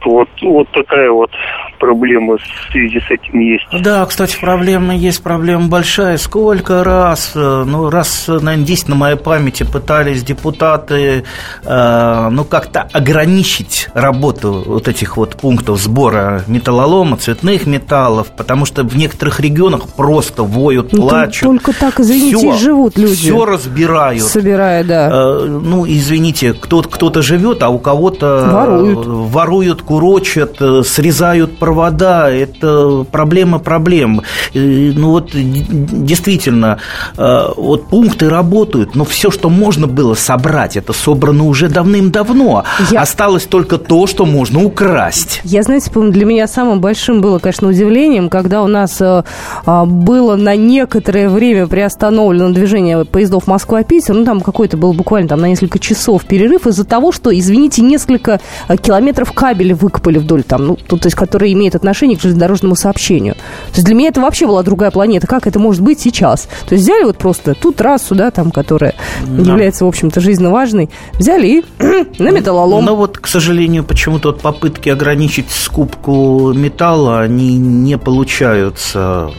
Вот, 0.04 0.28
вот 0.42 0.68
такая 0.72 1.10
вот 1.10 1.30
проблема 1.78 2.36
в 2.38 2.72
связи 2.72 3.00
с 3.00 3.10
этим 3.10 3.38
есть. 3.40 3.66
Да, 3.82 4.04
кстати, 4.06 4.36
проблема 4.40 4.94
есть, 4.96 5.22
проблема 5.22 5.68
большая. 5.68 6.16
Сколько 6.18 6.82
раз, 6.84 7.32
э, 7.34 7.64
ну, 7.66 7.90
раз, 7.90 8.24
наверное, 8.28 8.64
10 8.66 8.88
на 8.88 8.94
моей 8.94 9.16
памяти 9.16 9.64
пытались 9.64 10.22
депутаты, 10.22 11.24
э, 11.64 12.28
ну, 12.30 12.44
как-то 12.44 12.88
ограничить 12.92 13.88
работу 13.94 14.62
вот 14.66 14.88
этих 14.88 15.16
вот 15.16 15.36
пунктов 15.36 15.78
сбора 15.78 16.42
металлолома, 16.46 17.16
цветных 17.16 17.66
металлов, 17.66 18.28
потому 18.36 18.64
что 18.64 18.82
в 18.82 18.96
некоторых 18.96 19.40
регионах 19.40 19.88
просто 19.96 20.42
воют, 20.42 20.92
Ну, 20.92 21.08
плачут. 21.08 21.42
только 21.42 21.72
так, 21.78 22.00
извините, 22.00 22.36
Всё- 22.38 22.54
и 22.54 22.58
живут 22.58 22.96
люди. 22.98 23.14
Все 23.14 23.44
разбирают. 23.44 24.22
Собирая, 24.22 24.84
да. 24.84 25.08
Э, 25.12 25.44
Ну, 25.68 25.84
извините, 25.86 26.52
кто- 26.54 26.82
кто-то 26.82 27.20
живет, 27.22 27.62
а 27.62 27.68
у 27.68 27.78
кого-то 27.78 28.48
Воруют. 28.52 29.06
воруют, 29.06 29.82
курочат, 29.88 30.56
э, 30.60 30.82
срезают 30.84 31.58
провода. 31.58 32.30
Это 32.30 33.06
проблема 33.10 33.58
проблем. 33.58 34.20
Ну 34.54 35.10
вот 35.10 35.30
действительно, 35.32 36.78
э, 37.16 37.48
вот 37.56 37.88
пункты 37.88 38.28
работают, 38.28 38.94
но 38.94 39.04
все, 39.06 39.30
что 39.30 39.48
можно 39.48 39.86
было 39.86 40.12
собрать, 40.14 40.76
это 40.76 40.92
собрано 40.92 41.44
уже 41.44 41.68
давным-давно. 41.70 42.64
Я- 42.90 43.00
Осталось 43.00 43.44
только 43.46 43.78
то, 43.78 44.06
что 44.06 44.26
можно 44.26 44.62
украсть. 44.62 45.40
Я, 45.44 45.62
знаете, 45.62 45.90
помню, 45.90 46.12
для 46.12 46.26
меня 46.26 46.46
самым 46.46 46.80
большим 46.82 47.22
было, 47.22 47.38
конечно, 47.38 47.68
удивлением, 47.68 48.28
когда 48.28 48.62
у 48.62 48.66
нас 48.66 49.00
э, 49.00 49.22
а, 49.64 49.86
было 49.86 50.36
на 50.36 50.54
некоторое 50.54 51.30
время 51.30 51.66
приостановлено 51.66 52.50
движение 52.50 53.06
поездов 53.06 53.46
Москва-Питер, 53.46 54.14
ну, 54.14 54.24
там 54.26 54.40
какой-то 54.42 54.76
был 54.76 54.92
буквально 54.92 55.28
там 55.28 55.40
на 55.40 55.46
несколько 55.48 55.78
часов 55.78 56.26
перерыв 56.26 56.66
из-за 56.66 56.84
того, 56.84 57.10
что, 57.12 57.30
извините, 57.36 57.80
несколько 57.80 58.40
километров 58.82 59.32
кабеля 59.32 59.77
выкопали 59.80 60.18
вдоль 60.18 60.42
там, 60.42 60.66
ну, 60.66 60.76
то, 60.76 60.96
то 60.96 61.06
есть, 61.06 61.16
которые 61.16 61.52
имеют 61.52 61.74
отношение 61.74 62.16
к 62.16 62.20
железнодорожному 62.20 62.76
сообщению. 62.76 63.34
То 63.34 63.74
есть, 63.74 63.84
для 63.84 63.94
меня 63.94 64.08
это 64.08 64.20
вообще 64.20 64.46
была 64.46 64.62
другая 64.62 64.90
планета. 64.90 65.26
Как 65.26 65.46
это 65.46 65.58
может 65.58 65.82
быть 65.82 66.00
сейчас? 66.00 66.48
То 66.68 66.74
есть, 66.74 66.84
взяли 66.84 67.04
вот 67.04 67.18
просто 67.18 67.54
ту 67.54 67.72
трассу, 67.72 68.14
да, 68.14 68.30
там, 68.30 68.50
которая 68.50 68.94
является, 69.26 69.84
в 69.84 69.88
общем-то, 69.88 70.20
жизненно 70.20 70.50
важной, 70.50 70.90
взяли 71.14 71.46
и 71.48 71.64
на 72.18 72.30
металлолом. 72.30 72.84
Но 72.84 72.96
вот, 72.96 73.18
к 73.18 73.26
сожалению, 73.26 73.84
почему-то 73.84 74.28
вот 74.28 74.40
попытки 74.40 74.88
ограничить 74.88 75.50
скупку 75.50 76.52
металла, 76.52 77.20
они 77.20 77.56
не 77.56 77.98
получаются. 77.98 79.30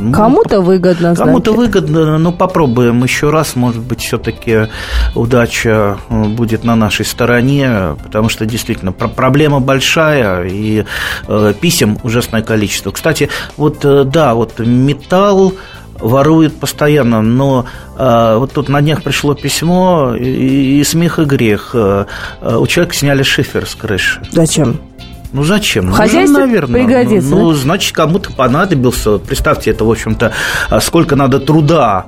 Ну, 0.00 0.12
Кому-то 0.12 0.60
выгодно, 0.60 1.16
Кому-то 1.16 1.52
выгодно, 1.52 2.18
но 2.18 2.30
попробуем 2.32 3.02
еще 3.02 3.30
раз, 3.30 3.56
может 3.56 3.82
быть, 3.82 4.00
все-таки 4.00 4.68
удача 5.16 5.98
э, 6.08 6.24
будет 6.24 6.62
на 6.62 6.76
нашей 6.76 7.04
стороне, 7.04 7.96
потому 8.04 8.28
что 8.28 8.46
действительно 8.46 8.92
про- 8.92 9.08
проблема 9.08 9.58
большая 9.60 10.44
и 10.44 10.84
э, 11.26 11.54
писем 11.60 11.98
ужасное 12.04 12.42
количество. 12.42 12.92
Кстати, 12.92 13.28
вот 13.56 13.84
э, 13.84 14.04
да, 14.04 14.34
вот 14.34 14.60
металл 14.60 15.54
воруют 15.98 16.60
постоянно, 16.60 17.20
но 17.20 17.66
э, 17.96 18.36
вот 18.38 18.52
тут 18.52 18.68
на 18.68 18.80
днях 18.80 19.02
пришло 19.02 19.34
письмо, 19.34 20.14
и, 20.14 20.78
и 20.80 20.84
смех 20.84 21.18
и 21.18 21.24
грех. 21.24 21.70
Э, 21.74 22.04
у 22.40 22.66
человека 22.68 22.94
сняли 22.94 23.24
шифер 23.24 23.66
с 23.66 23.74
крыши. 23.74 24.20
Зачем? 24.30 24.80
Ну 25.32 25.44
зачем? 25.44 25.86
В 25.86 25.90
Ну, 25.90 25.92
хозяйстве 25.94 26.38
наверное. 26.46 26.84
пригодится, 26.86 27.28
Ну, 27.30 27.42
ну, 27.44 27.52
значит, 27.52 27.94
кому-то 27.94 28.32
понадобился. 28.32 29.18
Представьте, 29.18 29.70
это, 29.70 29.84
в 29.84 29.90
общем-то, 29.90 30.32
а, 30.70 30.80
сколько 30.80 31.16
надо 31.16 31.38
труда 31.40 32.06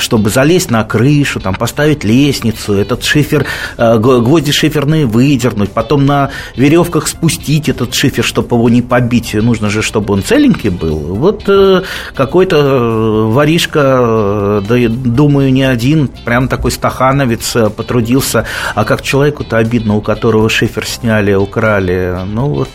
чтобы 0.00 0.30
залезть 0.30 0.70
на 0.70 0.84
крышу, 0.84 1.40
там, 1.40 1.54
поставить 1.54 2.04
лестницу, 2.04 2.74
этот 2.74 3.02
шифер, 3.04 3.46
а, 3.76 3.98
гвозди 3.98 4.52
шиферные 4.52 5.06
выдернуть, 5.06 5.70
потом 5.70 6.06
на 6.06 6.30
веревках 6.56 7.08
спустить 7.08 7.68
этот 7.68 7.94
шифер, 7.94 8.24
чтобы 8.24 8.56
его 8.56 8.68
не 8.68 8.82
побить. 8.82 9.34
Нужно 9.34 9.70
же, 9.70 9.82
чтобы 9.82 10.14
он 10.14 10.22
целенький 10.22 10.70
был. 10.70 10.96
Вот 10.98 11.44
э, 11.48 11.82
какой-то 12.14 12.56
э, 12.56 13.32
воришка, 13.32 13.80
э, 14.00 14.62
да, 14.68 14.76
думаю, 14.88 15.52
не 15.52 15.62
один, 15.62 16.08
прям 16.08 16.48
такой 16.48 16.70
стахановец 16.70 17.56
э, 17.56 17.70
потрудился. 17.70 18.46
А 18.74 18.84
как 18.84 19.02
человеку-то 19.02 19.58
обидно, 19.58 19.96
у 19.96 20.00
которого 20.00 20.48
шифер 20.48 20.86
сняли, 20.86 21.34
украли. 21.34 22.18
Ну 22.26 22.48
вот, 22.48 22.70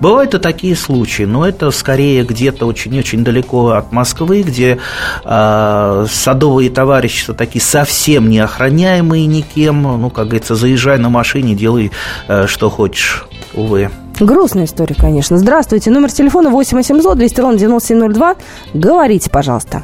бывают 0.00 0.34
и 0.34 0.38
такие 0.38 0.76
случаи, 0.76 1.24
но 1.24 1.46
это 1.46 1.70
скорее 1.70 2.24
где-то 2.24 2.66
очень-очень 2.66 3.24
далеко 3.24 3.70
от 3.70 3.92
Москвы, 3.92 4.42
где 4.42 4.78
а, 5.24 6.06
садовые 6.32 6.70
товарищества 6.70 7.34
такие 7.34 7.60
совсем 7.60 8.30
не 8.30 8.38
охраняемые 8.38 9.26
никем. 9.26 9.82
Ну, 9.82 10.08
как 10.08 10.28
говорится, 10.28 10.54
заезжай 10.54 10.98
на 10.98 11.10
машине, 11.10 11.54
делай, 11.54 11.90
э, 12.26 12.46
что 12.46 12.70
хочешь. 12.70 13.26
Увы. 13.54 13.90
Грустная 14.18 14.64
история, 14.64 14.94
конечно. 14.98 15.36
Здравствуйте. 15.36 15.90
Номер 15.90 16.10
телефона 16.10 16.48
8 16.48 16.78
800 16.78 17.18
200 17.18 17.40
ровно 17.40 17.58
9702. 17.58 18.36
Говорите, 18.72 19.30
пожалуйста. 19.30 19.82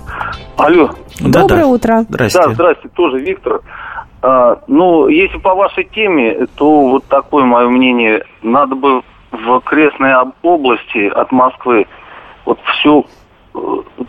Алло. 0.56 0.90
Да, 1.20 1.40
Доброе 1.42 1.62
да. 1.64 1.66
утро. 1.66 2.06
Здрасте. 2.08 2.38
Да, 2.42 2.54
здрасте, 2.54 2.88
тоже 2.94 3.18
Виктор. 3.20 3.60
А, 4.22 4.58
ну, 4.68 5.08
если 5.08 5.36
по 5.38 5.54
вашей 5.54 5.84
теме, 5.84 6.46
то 6.54 6.88
вот 6.88 7.04
такое 7.08 7.44
мое 7.44 7.68
мнение. 7.68 8.24
Надо 8.42 8.74
бы 8.74 9.02
в 9.32 9.52
окрестной 9.52 10.14
об- 10.14 10.32
области 10.42 11.08
от 11.08 11.30
Москвы 11.30 11.86
вот 12.46 12.58
всю, 12.78 13.06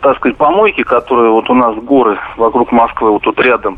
так 0.00 0.16
сказать, 0.16 0.36
помойки, 0.36 0.82
которые 0.82 1.30
вот 1.30 1.48
у 1.50 1.54
нас 1.54 1.76
горы 1.76 2.18
вокруг 2.36 2.72
Москвы, 2.72 3.10
вот 3.10 3.22
тут 3.22 3.38
рядом, 3.40 3.76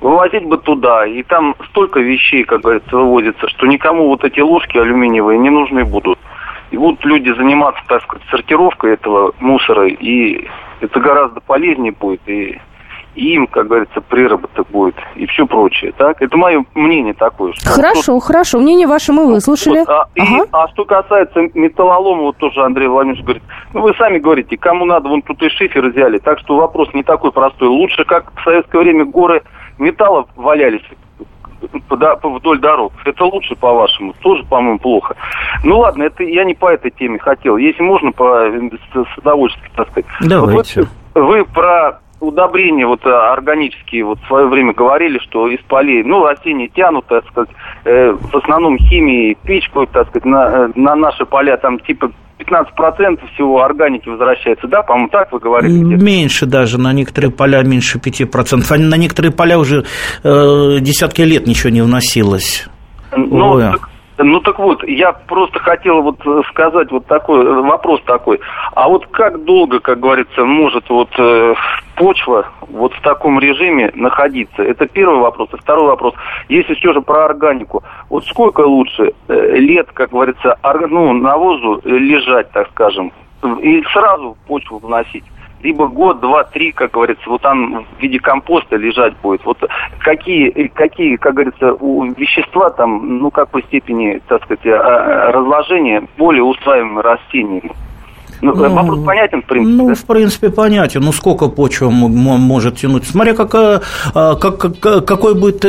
вывозить 0.00 0.44
бы 0.44 0.58
туда. 0.58 1.06
И 1.06 1.22
там 1.22 1.54
столько 1.70 2.00
вещей, 2.00 2.44
как 2.44 2.60
говорится, 2.60 2.96
вывозится, 2.96 3.48
что 3.48 3.66
никому 3.66 4.08
вот 4.08 4.24
эти 4.24 4.40
ложки 4.40 4.78
алюминиевые 4.78 5.38
не 5.38 5.50
нужны 5.50 5.84
будут. 5.84 6.18
И 6.70 6.76
будут 6.76 7.04
люди 7.04 7.30
заниматься, 7.30 7.82
так 7.86 8.02
сказать, 8.02 8.26
сортировкой 8.30 8.94
этого 8.94 9.32
мусора, 9.40 9.88
и 9.88 10.48
это 10.80 11.00
гораздо 11.00 11.40
полезнее 11.40 11.92
будет, 11.92 12.20
и 12.26 12.58
им, 13.14 13.46
как 13.46 13.68
говорится, 13.68 14.00
приработок 14.00 14.66
будет 14.70 14.94
и 15.16 15.26
все 15.26 15.46
прочее. 15.46 15.92
Так? 15.96 16.22
Это 16.22 16.36
мое 16.36 16.64
мнение 16.74 17.14
такое. 17.14 17.52
Что 17.52 17.70
Хорошо, 17.70 18.18
хорошо. 18.20 18.58
Мнение 18.58 18.86
ваше 18.86 19.12
мы 19.12 19.26
выслушали. 19.26 19.80
вот, 19.80 19.88
а, 19.88 20.06
и- 20.14 20.20
Ага. 20.20 20.46
а 20.52 20.68
что 20.68 20.84
касается 20.84 21.40
металлолома, 21.54 22.22
вот 22.22 22.36
тоже 22.38 22.62
Андрей 22.62 22.88
Владимирович 22.88 23.22
говорит, 23.24 23.42
ну 23.74 23.82
вы 23.82 23.94
сами 23.94 24.18
говорите, 24.18 24.56
кому 24.56 24.84
надо, 24.84 25.08
вон 25.08 25.22
тут 25.22 25.42
и 25.42 25.48
шифер 25.48 25.88
взяли. 25.88 26.18
Так 26.18 26.38
что 26.40 26.56
вопрос 26.56 26.88
не 26.94 27.02
такой 27.02 27.32
простой. 27.32 27.68
Лучше, 27.68 28.04
как 28.04 28.32
в 28.34 28.42
советское 28.44 28.78
время 28.80 29.04
горы 29.04 29.42
металла 29.78 30.26
валялись 30.36 30.82
вдоль 31.90 32.58
дорог. 32.58 32.92
Это 33.04 33.24
лучше, 33.24 33.54
по-вашему. 33.56 34.14
Тоже, 34.20 34.44
по-моему, 34.44 34.78
плохо. 34.78 35.14
Ну 35.64 35.78
ладно, 35.78 36.02
это 36.04 36.22
я 36.24 36.44
не 36.44 36.54
по 36.54 36.66
этой 36.70 36.90
теме 36.90 37.18
хотел. 37.18 37.56
Если 37.56 37.82
можно, 37.82 38.12
по, 38.12 38.46
с, 38.50 39.14
с 39.14 39.18
удовольствием, 39.18 39.70
так 39.76 39.88
сказать. 39.90 40.06
Давайте. 40.20 40.80
Вот 40.80 40.88
вы, 41.14 41.22
вы 41.38 41.44
про 41.44 42.00
удобрения 42.22 42.86
вот 42.86 43.04
а, 43.04 43.32
органические 43.32 44.04
вот 44.04 44.18
в 44.20 44.26
свое 44.26 44.46
время 44.46 44.72
говорили, 44.72 45.18
что 45.18 45.48
из 45.48 45.60
полей, 45.62 46.02
ну, 46.04 46.24
растения 46.24 46.68
тянут, 46.68 47.06
так 47.06 47.26
сказать, 47.28 47.50
э, 47.84 48.12
в 48.12 48.36
основном 48.36 48.78
химией 48.78 49.36
пичкают, 49.44 49.90
так 49.90 50.08
сказать, 50.08 50.24
на, 50.24 50.46
э, 50.46 50.68
на 50.74 50.94
наши 50.94 51.26
поля 51.26 51.56
там 51.56 51.78
типа 51.80 52.12
15% 52.38 53.20
всего 53.34 53.62
органики 53.62 54.08
возвращается, 54.08 54.66
да, 54.66 54.82
по-моему, 54.82 55.08
так 55.08 55.32
вы 55.32 55.38
говорили? 55.38 55.78
где-то? 55.78 56.02
Меньше 56.02 56.46
даже, 56.46 56.78
на 56.78 56.92
некоторые 56.92 57.30
поля 57.30 57.62
меньше 57.62 57.98
5%. 57.98 58.64
А 58.70 58.78
на 58.78 58.96
некоторые 58.96 59.32
поля 59.32 59.58
уже 59.58 59.84
э, 60.24 60.78
десятки 60.80 61.22
лет 61.22 61.46
ничего 61.46 61.70
не 61.70 61.82
вносилось. 61.82 62.66
Ну, 63.14 63.52
Ой. 63.52 63.62
так, 63.62 63.88
ну 64.18 64.40
так 64.40 64.58
вот, 64.58 64.82
я 64.84 65.12
просто 65.12 65.58
хотел 65.58 66.02
вот 66.02 66.18
э, 66.26 66.42
сказать 66.50 66.90
вот 66.90 67.06
такой 67.06 67.44
э, 67.44 67.60
вопрос 67.62 68.00
такой. 68.04 68.40
А 68.74 68.88
вот 68.88 69.06
как 69.06 69.44
долго, 69.44 69.80
как 69.80 70.00
говорится, 70.00 70.44
может 70.44 70.88
вот 70.90 71.08
э, 71.18 71.54
почва 71.96 72.46
вот 72.68 72.92
в 72.94 73.00
таком 73.00 73.38
режиме 73.40 73.90
находиться? 73.94 74.62
Это 74.62 74.86
первый 74.86 75.18
вопрос. 75.18 75.48
И 75.52 75.56
второй 75.56 75.86
вопрос. 75.86 76.14
Если 76.48 76.74
все 76.74 76.92
же 76.92 77.00
про 77.00 77.24
органику, 77.24 77.82
вот 78.10 78.24
сколько 78.26 78.60
лучше 78.60 79.12
э, 79.28 79.56
лет, 79.56 79.90
как 79.92 80.10
говорится, 80.10 80.58
ор- 80.62 80.88
ну, 80.88 81.12
навозу 81.12 81.80
лежать, 81.84 82.50
так 82.52 82.68
скажем, 82.70 83.12
и 83.60 83.82
сразу 83.92 84.36
почву 84.46 84.78
вносить? 84.78 85.24
Либо 85.62 85.86
год, 85.86 86.20
два, 86.20 86.44
три, 86.44 86.72
как 86.72 86.92
говорится, 86.92 87.22
вот 87.28 87.42
там 87.42 87.84
в 87.84 88.02
виде 88.02 88.18
компоста 88.18 88.76
лежать 88.76 89.16
будет. 89.22 89.44
Вот 89.44 89.58
какие, 90.00 90.50
какие, 90.68 91.16
как 91.16 91.34
говорится, 91.34 91.74
у 91.74 92.04
вещества 92.04 92.70
там, 92.70 93.18
ну, 93.18 93.30
какой 93.30 93.62
степени, 93.64 94.20
так 94.28 94.42
сказать, 94.44 94.66
а, 94.66 95.28
а, 95.28 95.32
разложения 95.32 96.06
более 96.16 96.42
устраиваемы 96.42 97.02
растениями. 97.02 97.72
Ну, 98.42 98.52
Ну, 98.56 98.68
вопрос 98.74 99.04
понятен, 99.04 99.40
в 99.42 99.46
принципе, 99.46 99.76
Ну, 99.76 99.88
да? 99.88 99.94
в 99.94 100.04
принципе, 100.04 100.50
понятен. 100.50 101.00
Ну, 101.02 101.12
сколько 101.12 101.46
почва 101.48 101.90
может 101.90 102.76
тянуть? 102.76 103.06
Смотря 103.06 103.34
какая, 103.34 103.82
а, 104.14 104.34
как, 104.34 104.58
как- 104.80 105.04
какое 105.06 105.34
будет 105.34 105.64
э, 105.64 105.68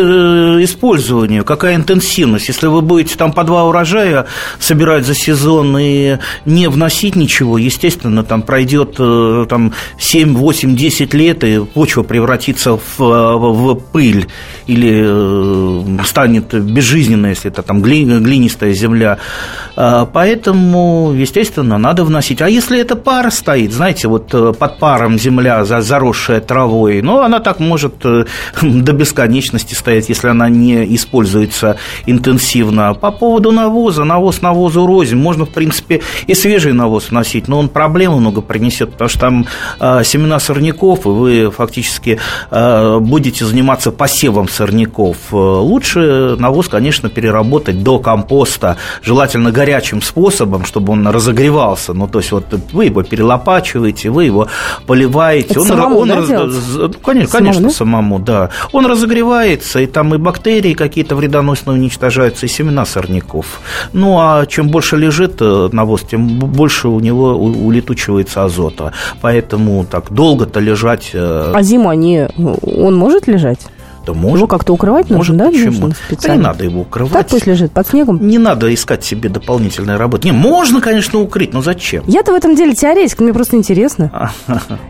использование, 0.63 1.43
какая 1.43 1.75
интенсивность. 1.75 2.47
Если 2.47 2.65
вы 2.65 2.81
будете 2.81 3.15
там 3.15 3.31
по 3.31 3.43
два 3.43 3.65
урожая 3.65 4.25
собирать 4.59 5.05
за 5.05 5.13
сезон 5.13 5.77
и 5.77 6.17
не 6.45 6.67
вносить 6.67 7.15
ничего, 7.15 7.59
естественно, 7.59 8.23
там 8.23 8.41
пройдет 8.41 8.95
э, 8.97 9.45
там, 9.47 9.73
7, 9.99 10.35
8, 10.35 10.75
10 10.75 11.13
лет, 11.13 11.43
и 11.43 11.59
почва 11.59 12.01
превратится 12.01 12.77
в, 12.77 12.99
э, 12.99 13.37
в 13.37 13.75
пыль 13.91 14.25
или 14.65 15.03
э, 15.99 16.03
станет 16.05 16.51
безжизненной, 16.55 17.29
если 17.29 17.51
это 17.51 17.61
там 17.61 17.83
гли- 17.83 18.19
глинистая 18.19 18.73
земля. 18.73 19.19
А, 19.75 20.05
Поэтому, 20.11 21.13
естественно, 21.15 21.77
надо 21.77 22.03
вносить. 22.03 22.41
А 22.41 22.49
если 22.49 22.62
это 22.71 22.95
пар 22.95 23.31
стоит, 23.31 23.71
знаете, 23.71 24.07
вот 24.07 24.33
э, 24.33 24.53
под 24.57 24.79
паром 24.79 25.17
земля, 25.19 25.65
за- 25.65 25.81
заросшая 25.81 26.41
травой, 26.41 27.01
ну, 27.01 27.19
она 27.19 27.39
так 27.39 27.59
может 27.59 27.95
э, 28.05 28.25
до 28.61 28.93
бесконечности 28.93 29.73
стоять, 29.73 30.09
если 30.09 30.27
она 30.29 30.49
не 30.49 30.95
используется 30.95 31.77
интенсивно. 32.05 32.93
По 32.93 33.11
поводу 33.11 33.51
навоза, 33.51 34.03
навоз 34.03 34.41
навозу 34.41 34.85
рознь. 34.85 35.15
Можно, 35.15 35.45
в 35.45 35.49
принципе, 35.49 36.01
и 36.27 36.33
свежий 36.33 36.73
навоз 36.73 37.09
вносить, 37.11 37.47
но 37.47 37.59
он 37.59 37.69
проблем 37.69 38.13
много 38.13 38.41
принесет, 38.41 38.91
потому 38.91 39.09
что 39.09 39.19
там 39.19 39.45
э, 39.79 40.03
семена 40.03 40.39
сорняков, 40.39 41.05
и 41.05 41.09
вы 41.09 41.51
фактически 41.51 42.19
будете 42.51 43.45
заниматься 43.45 43.91
посевом 43.91 44.47
сорняков. 44.47 45.17
Лучше 45.31 46.35
навоз, 46.37 46.67
конечно, 46.67 47.09
переработать 47.09 47.83
до 47.83 47.99
компоста, 47.99 48.77
желательно 49.01 49.51
горячим 49.51 50.01
способом, 50.01 50.65
чтобы 50.65 50.93
он 50.93 51.07
разогревался. 51.07 51.93
Ну, 51.93 52.07
то 52.07 52.19
есть, 52.19 52.31
вот 52.31 52.52
вы 52.71 52.85
его 52.85 53.03
перелопачиваете, 53.03 54.09
вы 54.09 54.25
его 54.25 54.47
поливаете. 54.87 55.51
Это 55.51 55.61
он, 55.61 55.67
самому, 55.67 55.97
он 55.99 56.07
да, 56.07 56.15
раз- 56.15 56.27
конечно, 56.27 56.91
Самому, 57.03 57.27
конечно, 57.31 57.61
да? 57.63 57.69
самому, 57.69 58.19
да. 58.19 58.49
Он 58.71 58.85
разогревается, 58.85 59.79
и 59.79 59.85
там 59.85 60.13
и 60.15 60.17
бактерии 60.17 60.73
какие-то 60.73 61.15
вредоносные 61.15 61.75
уничтожаются, 61.77 62.45
и 62.45 62.49
семена 62.49 62.85
сорняков. 62.85 63.61
Ну, 63.93 64.17
а 64.19 64.45
чем 64.45 64.69
больше 64.69 64.97
лежит 64.97 65.37
э, 65.41 65.69
навоз, 65.71 66.01
тем 66.01 66.27
больше 66.39 66.87
у 66.87 66.99
него 66.99 67.33
улетучивается 67.35 68.43
азота. 68.43 68.93
Поэтому 69.21 69.85
так 69.85 70.11
долго-то 70.11 70.59
лежать... 70.59 71.11
э, 71.13 71.51
А 71.55 71.61
зиму 71.63 71.89
они, 71.89 72.27
он 72.37 72.95
может 72.95 73.27
лежать? 73.27 73.59
Да 74.05 74.13
может. 74.13 74.37
Его 74.37 74.47
как-то 74.47 74.73
укрывать 74.73 75.09
нужно, 75.09 75.33
может, 75.33 75.37
да? 75.37 75.45
почему? 75.45 75.87
нужно 75.87 75.95
Да 76.21 76.35
не 76.35 76.41
надо 76.41 76.63
его 76.63 76.81
укрывать. 76.81 77.13
Так 77.13 77.27
пусть 77.27 77.47
лежит 77.47 77.71
под 77.71 77.87
снегом. 77.87 78.25
Не 78.25 78.37
надо 78.37 78.73
искать 78.73 79.03
себе 79.03 79.29
дополнительной 79.29 79.97
работы. 79.97 80.27
Не, 80.27 80.33
можно, 80.33 80.81
конечно, 80.81 81.19
укрыть, 81.19 81.53
но 81.53 81.61
зачем? 81.61 82.03
Я-то 82.07 82.31
в 82.31 82.35
этом 82.35 82.55
деле 82.55 82.73
теоретик, 82.73 83.19
мне 83.19 83.33
просто 83.33 83.57
интересно. 83.57 84.31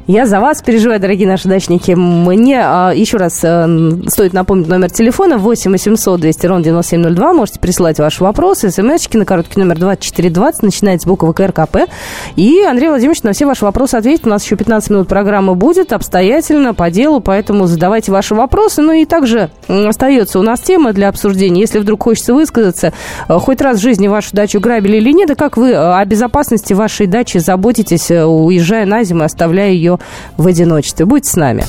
Я 0.08 0.26
за 0.26 0.39
вас 0.39 0.62
переживаю, 0.62 0.99
дорогие 0.99 1.28
наши 1.28 1.47
дачники. 1.47 1.91
Мне 1.91 2.62
а, 2.63 2.91
еще 2.91 3.17
раз 3.17 3.39
э, 3.43 3.91
стоит 4.08 4.34
напомнить 4.34 4.67
номер 4.67 4.89
телефона 4.89 5.38
8 5.38 5.71
800 5.71 6.19
200 6.19 6.45
ровно 6.45 6.63
9702. 6.63 7.34
Можете 7.34 7.60
присылать 7.60 7.99
ваши 7.99 8.23
вопросы, 8.23 8.71
смс-очки 8.71 9.17
на 9.17 9.26
короткий 9.26 9.60
номер 9.60 9.78
2420, 9.78 10.63
начинается 10.63 11.06
с 11.06 11.08
буквы 11.08 11.34
КРКП. 11.34 11.89
И 12.36 12.62
Андрей 12.63 12.89
Владимирович 12.89 13.23
на 13.23 13.34
все 13.34 13.45
ваши 13.45 13.65
вопросы 13.65 13.95
ответит. 13.95 14.26
У 14.26 14.30
нас 14.30 14.43
еще 14.43 14.56
15 14.56 14.89
минут 14.89 15.08
программы 15.08 15.56
будет, 15.56 15.93
обстоятельно, 15.93 16.73
по 16.73 16.89
делу, 16.89 17.19
поэтому 17.19 17.67
задавайте 17.67 18.12
ваши 18.12 18.36
вопросы. 18.36 18.82
Ну 18.82 18.91
и 18.91 19.02
также 19.05 19.49
м, 19.67 19.87
остается 19.87 20.39
у 20.39 20.43
нас 20.43 20.59
тема 20.59 20.93
для 20.93 21.09
обсуждения. 21.09 21.61
Если 21.61 21.79
вдруг 21.79 22.03
хочется 22.03 22.33
высказаться, 22.33 22.93
э, 23.27 23.39
хоть 23.39 23.61
раз 23.61 23.79
в 23.79 23.81
жизни 23.81 24.07
вашу 24.07 24.35
дачу 24.35 24.59
грабили 24.59 24.97
или 24.97 25.11
нет, 25.11 25.31
и 25.31 25.35
как 25.35 25.57
вы 25.57 25.71
э, 25.71 25.75
о 25.75 26.03
безопасности 26.05 26.73
вашей 26.73 27.07
дачи 27.07 27.37
заботитесь, 27.37 28.11
э, 28.11 28.23
уезжая 28.23 28.85
на 28.85 29.03
зиму, 29.03 29.23
и 29.23 29.25
оставляя 29.25 29.71
ее 29.71 29.99
в 30.37 30.47
одиночестве. 30.47 31.05
Будьте 31.05 31.29
с 31.29 31.35
нами. 31.35 31.65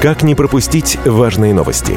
Как 0.00 0.22
не 0.22 0.34
пропустить 0.34 0.98
важные 1.04 1.52
новости? 1.52 1.94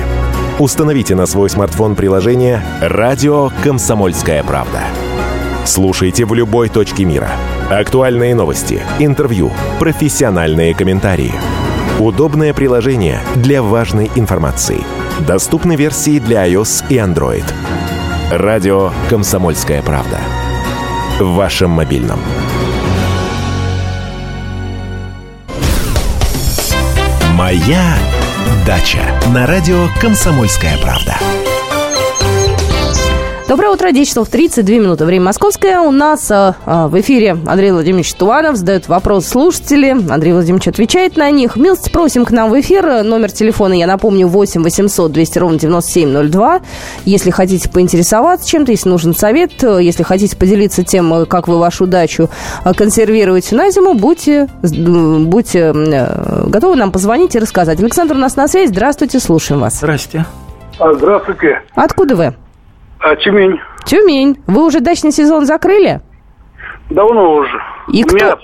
Установите 0.60 1.16
на 1.16 1.26
свой 1.26 1.50
смартфон 1.50 1.96
приложение 1.96 2.62
«Радио 2.82 3.50
Комсомольская 3.64 4.44
правда». 4.44 4.82
Слушайте 5.66 6.26
в 6.26 6.34
любой 6.34 6.70
точке 6.70 7.06
мира. 7.06 7.30
Актуальные 7.70 8.36
новости, 8.36 8.82
интервью, 9.00 9.52
профессиональные 9.80 10.76
комментарии. 10.76 11.34
Удобное 12.00 12.54
приложение 12.56 13.22
для 13.36 13.62
важной 13.62 14.10
информации. 14.16 14.84
Доступны 15.28 15.76
версии 15.76 16.18
для 16.18 16.48
iOS 16.48 16.84
и 16.90 16.96
Android. 16.96 17.46
«Радио 18.32 18.92
Комсомольская 19.10 19.84
правда». 19.84 20.20
В 21.20 21.36
вашем 21.36 21.70
мобильном. 21.70 22.20
«Моя 27.36 27.96
дача» 28.66 29.04
на 29.32 29.46
радио 29.46 29.88
«Комсомольская 30.02 30.78
правда». 30.80 31.16
Доброе 33.46 33.72
утро, 33.72 33.92
10 33.92 34.08
часов 34.08 34.30
32 34.30 34.76
минуты. 34.78 35.04
Время 35.04 35.26
московское. 35.26 35.82
У 35.82 35.92
нас 35.92 36.32
а, 36.32 36.56
а, 36.66 36.88
в 36.88 36.98
эфире 37.02 37.38
Андрей 37.46 37.72
Владимирович 37.72 38.14
Туванов 38.14 38.56
задает 38.56 38.88
вопрос 38.88 39.28
слушатели. 39.28 39.90
Андрей 39.90 40.32
Владимирович 40.32 40.70
отвечает 40.70 41.18
на 41.18 41.30
них. 41.30 41.58
Милости 41.58 41.92
просим 41.92 42.24
к 42.24 42.32
нам 42.32 42.50
в 42.50 42.60
эфир. 42.62 43.04
Номер 43.04 43.34
телефона, 43.34 43.74
я 43.74 43.86
напомню, 43.86 44.28
8 44.28 44.64
800 44.64 45.12
200 45.12 45.40
ровно 45.40 45.60
9702. 45.60 46.62
Если 47.04 47.32
хотите 47.32 47.68
поинтересоваться 47.68 48.48
чем-то, 48.48 48.72
если 48.72 48.88
нужен 48.88 49.14
совет, 49.14 49.52
если 49.62 50.04
хотите 50.04 50.38
поделиться 50.38 50.84
тем, 50.86 51.26
как 51.26 51.50
вы 51.50 51.60
вашу 51.60 51.86
дачу 51.86 52.30
консервируете 52.78 53.58
на 53.58 53.70
зиму, 53.72 53.94
будьте, 53.94 54.48
будьте 54.62 55.74
готовы 56.48 56.78
нам 56.78 56.94
позвонить 56.94 57.36
и 57.36 57.40
рассказать. 57.40 57.82
Александр 57.82 58.16
у 58.16 58.20
нас 58.20 58.38
на 58.38 58.48
связи. 58.48 58.70
Здравствуйте, 58.70 59.20
слушаем 59.20 59.60
вас. 59.60 59.76
Здрасте. 59.80 60.26
А, 60.80 60.94
Здравствуйте. 60.94 61.62
Откуда 61.76 62.16
вы? 62.16 62.34
А, 63.04 63.16
Тюмень. 63.18 63.60
Тюмень. 63.86 64.42
Вы 64.48 64.66
уже 64.66 64.80
дачный 64.80 65.12
сезон 65.12 65.46
закрыли? 65.46 66.02
Давно 66.90 67.34
уже. 67.36 67.62
И 67.90 68.04
У 68.04 68.08
кто? 68.08 68.16
меня 68.16 68.36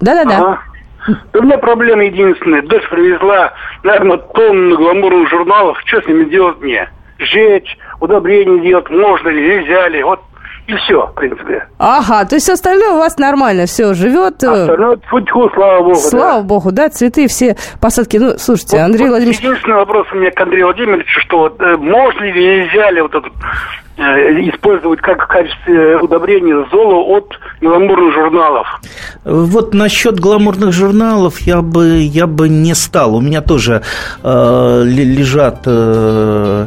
Да-да-да. 0.00 0.36
Ага. 0.36 0.58
Да 1.32 1.40
у 1.40 1.42
меня 1.42 1.58
проблема 1.58 2.04
единственная. 2.04 2.62
Дочь 2.62 2.86
привезла, 2.90 3.52
наверное, 3.82 4.18
тонну 4.18 4.76
гламурных 4.76 5.28
журналов. 5.30 5.78
Что 5.86 6.02
с 6.02 6.06
ними 6.06 6.24
делать 6.24 6.60
мне? 6.60 6.88
Жечь, 7.18 7.76
удобрения 8.00 8.60
делать, 8.60 8.88
можно 8.90 9.28
ли, 9.30 9.40
нельзя 9.58 9.88
ли. 9.88 10.02
Вот 10.02 10.20
и 10.66 10.74
все, 10.76 11.06
в 11.06 11.14
принципе. 11.14 11.66
Ага, 11.78 12.26
то 12.26 12.34
есть 12.34 12.50
остальное 12.50 12.90
у 12.90 12.98
вас 12.98 13.16
нормально, 13.16 13.64
все, 13.64 13.94
живет. 13.94 14.42
э, 14.44 14.48
Остальное, 14.64 14.96
тьфу-тьфу, 14.98 15.50
слава 15.54 15.78
богу. 15.78 15.94
да. 15.94 15.98
Слава 16.00 16.42
богу, 16.42 16.72
да, 16.72 16.90
цветы 16.90 17.26
все, 17.26 17.56
посадки. 17.80 18.18
Ну, 18.18 18.36
слушайте, 18.38 18.76
Вот- 18.76 18.84
Андрей 18.84 19.04
вот 19.04 19.10
Владимирович, 19.12 19.40
Единственный 19.40 19.76
вопрос 19.76 20.06
у 20.12 20.16
меня 20.16 20.30
к 20.30 20.38
Андрею 20.38 20.66
Владимировичу, 20.66 21.20
что 21.20 21.38
вот, 21.38 21.60
э, 21.62 21.76
можно 21.78 22.22
ли, 22.24 22.32
нельзя 22.64 22.90
ли 22.90 23.00
вот 23.00 23.14
этот, 23.14 23.32
использовать 23.98 25.00
как 25.00 25.22
в 25.24 25.26
качестве 25.26 25.96
удобрения 25.98 26.66
золу 26.70 27.16
от 27.16 27.38
гламурных 27.60 28.14
журналов. 28.14 28.66
Вот 29.24 29.74
насчет 29.74 30.20
гламурных 30.20 30.72
журналов 30.72 31.40
я 31.40 31.62
бы, 31.62 31.98
я 32.00 32.26
бы 32.26 32.48
не 32.48 32.74
стал. 32.74 33.16
У 33.16 33.20
меня 33.20 33.40
тоже 33.40 33.82
э, 34.22 34.82
ле- 34.84 35.04
лежат 35.04 35.62
э, 35.66 36.66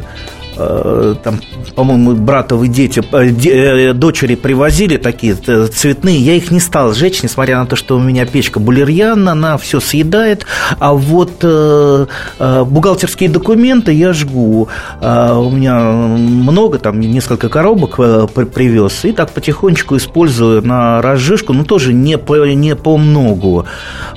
там, 0.56 1.40
по-моему, 1.74 2.14
братовы 2.14 2.68
дети, 2.68 3.02
э, 3.12 3.28
э, 3.28 3.92
дочери 3.92 4.34
привозили 4.34 4.96
такие 4.96 5.36
э, 5.46 5.66
цветные, 5.66 6.18
я 6.18 6.34
их 6.34 6.50
не 6.50 6.60
стал 6.60 6.92
сжечь, 6.92 7.22
несмотря 7.22 7.58
на 7.58 7.66
то, 7.66 7.76
что 7.76 7.96
у 7.96 8.00
меня 8.00 8.26
печка 8.26 8.60
булерьян, 8.60 9.28
она 9.28 9.56
все 9.56 9.80
съедает, 9.80 10.46
а 10.78 10.92
вот 10.92 11.32
э, 11.42 12.06
э, 12.38 12.64
бухгалтерские 12.64 13.30
документы 13.30 13.92
я 13.92 14.12
жгу. 14.12 14.68
А, 15.00 15.38
у 15.38 15.50
меня 15.50 15.80
много, 15.80 16.78
там 16.78 17.00
несколько 17.00 17.48
коробок 17.48 17.94
э, 17.98 18.26
при- 18.34 18.44
привез, 18.44 19.04
и 19.04 19.12
так 19.12 19.30
потихонечку 19.30 19.96
использую 19.96 20.66
на 20.66 21.00
разжижку, 21.00 21.52
но 21.52 21.64
тоже 21.64 21.92
не 21.92 22.18
по, 22.18 22.44
не 22.46 22.76
по 22.76 22.96
многу. 22.96 23.66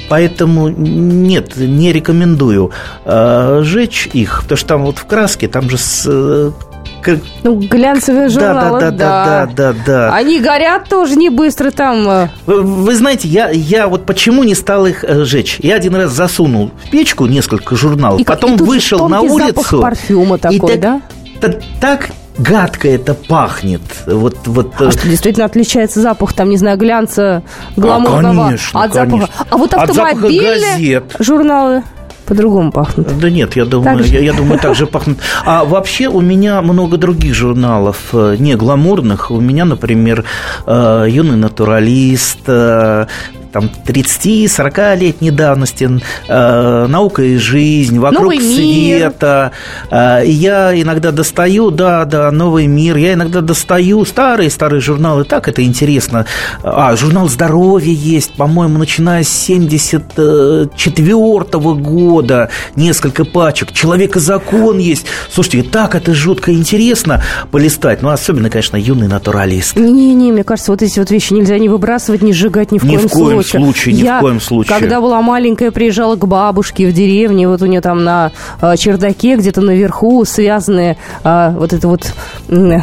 Поэтому 0.10 0.70
нет, 0.70 1.56
не 1.58 1.92
рекомендую 1.92 2.72
э, 3.06 3.62
жечь 3.64 4.10
их, 4.14 4.42
потому 4.44 4.58
что 4.58 4.68
там 4.68 4.86
вот 4.86 4.98
в 4.98 5.06
краске, 5.06 5.48
там 5.48 5.70
же 5.70 5.78
с, 5.78 6.06
э, 6.06 6.25
ну, 7.44 7.56
глянцевые 7.60 8.30
журналы, 8.30 8.80
да, 8.80 8.92
да, 8.92 8.98
да, 8.98 9.46
да, 9.46 9.74
да, 9.74 9.80
да. 9.86 10.16
Они 10.16 10.40
горят 10.40 10.90
тоже 10.90 11.16
не 11.16 11.30
быстро 11.30 11.70
там. 11.72 12.10
э, 12.10 12.30
Вы, 12.48 12.62
вы 12.64 12.96
знаете, 12.96 13.28
я, 13.28 13.50
я 13.52 13.88
вот 13.88 14.06
почему 14.06 14.44
не 14.44 14.56
стал 14.56 14.86
их 14.88 15.04
э, 15.04 15.24
жечь? 15.24 15.60
Я 15.62 15.76
один 15.76 15.96
раз 15.96 16.12
засунул 16.12 16.72
в 16.84 16.90
печку 16.90 17.28
несколько 17.28 17.76
журналов, 17.76 18.20
И 18.20 18.24
потом 18.24 18.56
и 18.56 18.58
вышел 18.64 19.08
на 19.08 19.22
улицу. 19.22 19.82
парфюма 19.82 20.38
такой, 20.40 20.56
и 20.58 20.78
так, 20.78 20.80
да? 20.80 21.02
та- 21.42 21.60
так 21.80 22.10
гадко 22.40 22.90
это 22.90 23.14
пахнет. 23.14 23.82
Вот, 24.08 24.38
вот, 24.48 24.74
э, 24.82 24.88
А 24.88 24.92
что 24.92 25.08
действительно 25.08 25.46
отличается 25.46 26.02
запах, 26.02 26.34
там, 26.34 26.50
не 26.50 26.58
знаю, 26.58 26.78
глянца 26.78 27.44
гламурного 27.78 28.46
конечно, 28.46 28.84
от 28.84 28.94
запаха. 28.94 29.12
конечно. 29.12 29.34
А 29.52 29.58
вот 29.58 29.74
От 29.76 29.94
запаха 29.94 30.10
автомобильные 30.16 30.74
газет. 31.02 31.16
журналы 31.20 31.84
по-другому 32.26 32.72
пахнут. 32.72 33.18
Да 33.20 33.30
нет, 33.30 33.56
я 33.56 33.66
думаю, 33.66 34.04
я, 34.04 34.20
я 34.20 34.34
думаю, 34.34 34.60
так 34.60 34.76
же 34.76 34.88
пахнет. 34.88 35.18
А 35.46 35.64
вообще 35.64 36.08
у 36.08 36.22
меня 36.22 36.62
много 36.62 36.98
других 36.98 37.34
журналов, 37.34 37.98
э, 38.14 38.36
не 38.40 38.56
гламурных. 38.56 39.32
У 39.32 39.40
меня, 39.40 39.66
например, 39.66 40.24
э, 40.66 41.06
юный 41.10 41.38
натуралист, 41.38 42.40
э, 43.56 43.56
там 43.56 43.72
30-40-летней 43.86 45.32
давности, 45.32 45.90
э, 46.28 46.88
наука 46.88 47.24
и 47.24 47.38
жизнь, 47.38 48.00
вокруг 48.00 48.24
Новый 48.24 48.40
мир. 48.40 48.98
света. 48.98 49.52
Э, 49.90 50.26
и 50.26 50.32
я 50.32 50.80
иногда 50.80 51.12
достаю, 51.12 51.72
да, 51.72 52.06
да, 52.06 52.32
новый 52.32 52.68
мир. 52.68 52.98
Я 52.98 53.14
иногда 53.14 53.42
достаю 53.42 54.06
старые-старые 54.06 54.82
журналы. 54.82 55.24
Так 55.24 55.48
это 55.48 55.64
интересно. 55.64 56.26
А, 56.64 56.96
журнал 56.96 57.30
здоровья 57.30 57.94
есть, 57.94 58.34
по-моему, 58.34 58.78
начиная 58.78 59.24
с 59.24 59.30
74 59.30 61.76
года. 61.76 62.50
Несколько 62.76 63.26
пачек. 63.26 63.72
Человек 63.72 64.18
и 64.18 64.20
закон 64.20 64.80
есть. 64.80 65.06
Слушайте, 65.32 65.70
так 65.70 65.96
это 65.96 66.14
жутко 66.14 66.54
интересно 66.54 67.24
полистать. 67.52 68.02
Ну, 68.02 68.10
особенно, 68.10 68.50
конечно, 68.50 68.78
юный 68.78 69.08
натуралист. 69.08 69.78
Не-не, 69.78 70.32
мне 70.32 70.44
кажется, 70.44 70.72
вот 70.72 70.82
эти 70.82 71.00
вот 71.00 71.12
вещи 71.12 71.34
нельзя 71.34 71.58
не 71.58 71.70
выбрасывать, 71.70 72.22
не 72.22 72.34
сжигать 72.34 72.72
ни 72.72 72.80
в 72.80 72.84
Ни 72.84 72.96
коем 72.96 73.08
в 73.08 73.12
коем 73.12 73.28
случае. 73.28 73.44
Случае, 73.46 73.96
ни 73.96 74.02
в 74.02 74.06
Я, 74.06 74.20
коем 74.20 74.40
случае. 74.40 74.78
когда 74.78 75.02
была 75.02 75.22
маленькая, 75.22 75.72
приезжала 75.72 76.16
к 76.16 76.28
бабушке 76.28 76.88
в 76.88 76.94
деревне, 76.94 77.48
вот 77.48 77.62
у 77.62 77.66
нее 77.66 77.82
там 77.82 78.04
на 78.04 78.32
э, 78.62 78.76
чердаке 78.78 79.36
где-то 79.36 79.62
наверху 79.62 80.24
связанные 80.26 80.98
э, 81.24 81.54
вот 81.58 81.74
это 81.74 81.88
вот... 81.88 82.14
м, 82.50 82.82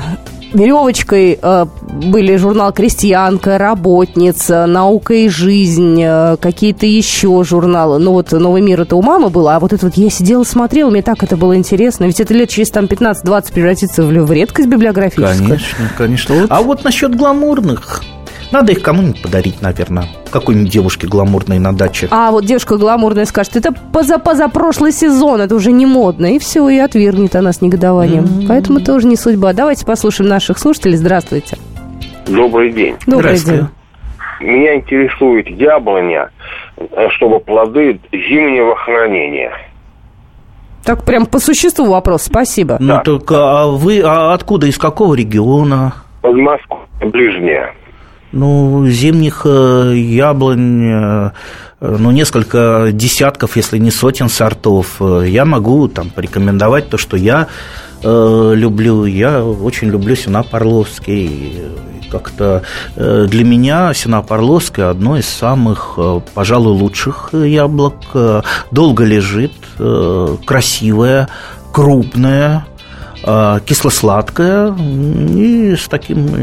Веревочкой 0.55 1.39
э, 1.41 1.67
были 2.05 2.37
журнал 2.37 2.73
«Крестьянка», 2.73 3.57
«Работница», 3.57 4.67
«Наука 4.67 5.15
и 5.15 5.29
жизнь», 5.29 5.99
э, 6.03 6.37
какие-то 6.39 6.85
еще 6.85 7.43
журналы. 7.43 7.99
Ну 7.99 8.13
вот 8.13 8.33
«Новый 8.33 8.61
мир» 8.61 8.83
это 8.83 8.97
у 8.97 9.03
мамы 9.03 9.31
было, 9.31 9.57
а 9.57 9.61
вот 9.61 9.73
это 9.73 9.87
вот 9.87 9.97
я 9.97 10.11
сидела, 10.11 10.45
смотрела, 10.45 10.91
мне 10.91 11.03
так 11.03 11.23
это 11.23 11.37
было 11.39 11.57
интересно. 11.57 12.05
Ведь 12.05 12.21
это 12.21 12.35
лет 12.35 12.51
через 12.51 12.71
там 12.71 12.85
15-20 12.85 13.53
превратится 13.53 14.03
в, 14.03 14.09
в 14.09 14.33
редкость 14.33 14.69
библиографическую. 14.69 15.39
Конечно, 15.39 15.91
конечно. 15.97 16.47
А 16.51 16.61
вот 16.61 16.85
насчет 16.85 17.17
гламурных, 17.17 18.03
надо 18.53 18.73
их 18.73 18.83
кому-нибудь 18.83 19.23
подарить, 19.23 19.63
наверное. 19.63 20.05
Какой-нибудь 20.31 20.71
девушке 20.71 21.07
гламурной 21.07 21.59
на 21.59 21.73
даче. 21.75 22.09
А 22.11 22.31
вот 22.31 22.45
девушка 22.45 22.77
гламурная 22.77 23.25
скажет, 23.25 23.57
это 23.57 23.73
поза-позапрошлый 23.73 24.93
сезон, 24.93 25.41
это 25.41 25.55
уже 25.55 25.73
не 25.73 25.87
модно. 25.87 26.27
И 26.27 26.39
все, 26.39 26.69
и 26.69 26.79
отвергнет 26.79 27.35
она 27.35 27.53
с 27.53 27.61
негодованием. 27.61 28.47
Поэтому 28.47 28.81
тоже 28.81 29.07
не 29.07 29.17
судьба. 29.17 29.53
Давайте 29.53 29.87
послушаем 29.87 30.29
наших 30.29 30.59
слушателей. 30.59 30.97
Здравствуйте. 30.97 31.57
Добрый 32.27 32.73
день. 32.73 32.97
Добрый 33.07 33.39
день. 33.39 33.67
Меня 34.41 34.77
интересует 34.77 35.49
яблоня, 35.49 36.31
э, 36.77 37.09
чтобы 37.11 37.39
плоды 37.41 38.01
зимнего 38.13 38.75
хранения. 38.77 39.53
Так 40.85 41.05
прям 41.05 41.27
по 41.27 41.39
существу 41.39 41.87
вопрос. 41.87 42.23
Спасибо. 42.25 42.77
Ну, 42.81 42.95
Да. 42.95 43.03
только 43.03 43.35
а 43.37 43.67
вы 43.69 44.03
а 44.05 44.35
откуда, 44.35 44.67
из 44.67 44.79
какого 44.79 45.15
региона? 45.15 45.95
Подмосковье 46.23 46.87
ближнее. 47.01 47.73
Ну, 48.33 48.87
зимних 48.89 49.43
э, 49.45 49.95
яблонь, 49.95 50.85
э, 50.85 51.31
э, 51.81 51.97
ну, 51.99 52.11
несколько 52.11 52.89
десятков, 52.93 53.57
если 53.57 53.77
не 53.79 53.91
сотен 53.91 54.31
сортов. 54.31 55.01
Я 55.01 55.45
могу 55.45 55.87
там 55.89 56.09
порекомендовать 56.09 56.89
то, 56.89 56.97
что 56.97 57.19
я 57.19 57.49
э, 58.03 58.53
люблю. 58.57 59.05
Я 59.05 59.45
очень 59.45 59.89
люблю 59.89 60.17
Сенап 60.17 60.55
Орловский. 60.55 61.27
И 61.27 62.09
Как-то 62.11 62.63
э, 62.97 63.27
для 63.29 63.45
меня 63.45 63.93
Сенап 63.93 64.33
Орловский 64.33 64.83
одно 64.83 65.19
из 65.19 65.29
самых, 65.29 65.95
э, 65.99 66.21
пожалуй, 66.35 66.73
лучших 66.73 67.31
яблок. 67.35 67.95
Долго 68.71 69.05
лежит, 69.05 69.53
э, 69.79 70.37
красивое, 70.47 71.29
крупное, 71.71 72.65
кисло-сладкое 73.23 74.75
и 75.37 75.77
с 75.77 75.89
таким 75.89 76.37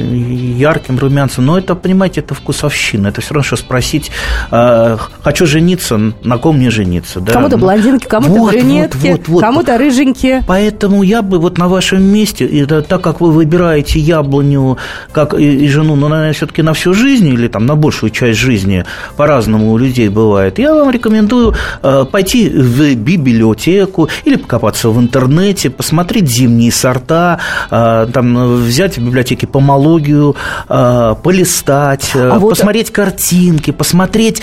ярким 0.57 0.97
румянцем. 0.97 1.45
Но 1.45 1.57
это, 1.57 1.75
понимаете, 1.75 2.21
это 2.21 2.33
вкусовщина. 2.33 3.07
Это 3.07 3.21
все 3.21 3.33
равно, 3.33 3.43
что 3.43 3.55
спросить, 3.55 4.11
э, 4.51 4.97
хочу 5.21 5.45
жениться, 5.45 5.99
на 6.23 6.37
ком 6.37 6.57
мне 6.57 6.69
жениться. 6.69 7.19
Да? 7.19 7.33
Кому-то 7.33 7.57
Ну, 7.57 7.63
блондинки, 7.63 8.07
кому-то 8.07 8.33
вот, 8.33 8.53
брюнетки, 8.53 8.97
вот, 8.97 9.19
вот, 9.19 9.27
вот. 9.27 9.41
кому-то 9.41 9.77
рыженькие. 9.77 10.43
Поэтому 10.47 11.03
я 11.03 11.21
бы 11.21 11.39
вот 11.39 11.57
на 11.57 11.67
вашем 11.67 12.01
месте, 12.01 12.45
и 12.45 12.65
так 12.65 13.01
как 13.01 13.21
вы 13.21 13.31
выбираете 13.31 13.99
яблоню 13.99 14.77
как 15.11 15.33
и, 15.33 15.65
и 15.65 15.67
жену, 15.67 15.95
ну, 15.95 16.07
наверное, 16.07 16.33
все-таки 16.33 16.61
на 16.61 16.73
всю 16.73 16.93
жизнь 16.93 17.27
или 17.27 17.47
там 17.47 17.65
на 17.65 17.75
большую 17.75 18.09
часть 18.09 18.39
жизни, 18.39 18.85
по-разному 19.17 19.71
у 19.71 19.77
людей 19.77 20.09
бывает, 20.09 20.59
я 20.59 20.73
вам 20.73 20.91
рекомендую 20.91 21.53
э, 21.83 22.05
пойти 22.11 22.49
в 22.49 22.95
библиотеку 22.95 24.09
или 24.25 24.35
покопаться 24.35 24.89
в 24.89 24.99
интернете, 24.99 25.69
посмотреть 25.69 26.29
зимние 26.29 26.68
редкие 26.69 26.71
сорта, 26.71 27.39
э, 27.71 28.07
там 28.13 28.63
взять 28.63 28.97
в 28.97 29.01
библиотеке 29.01 29.47
помологию, 29.47 30.35
э, 30.69 31.15
полистать, 31.23 32.11
а 32.15 32.39
вот... 32.39 32.49
посмотреть 32.49 32.91
картинки, 32.91 33.71
посмотреть, 33.71 34.41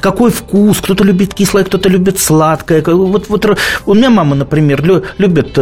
какой 0.00 0.30
вкус. 0.30 0.78
Кто-то 0.80 1.04
любит 1.04 1.34
кислое, 1.34 1.64
кто-то 1.64 1.88
любит 1.88 2.18
сладкое. 2.18 2.82
Вот, 2.82 3.28
вот 3.28 3.46
у 3.86 3.94
меня 3.94 4.10
мама, 4.10 4.34
например, 4.36 4.82
любит 5.18 5.58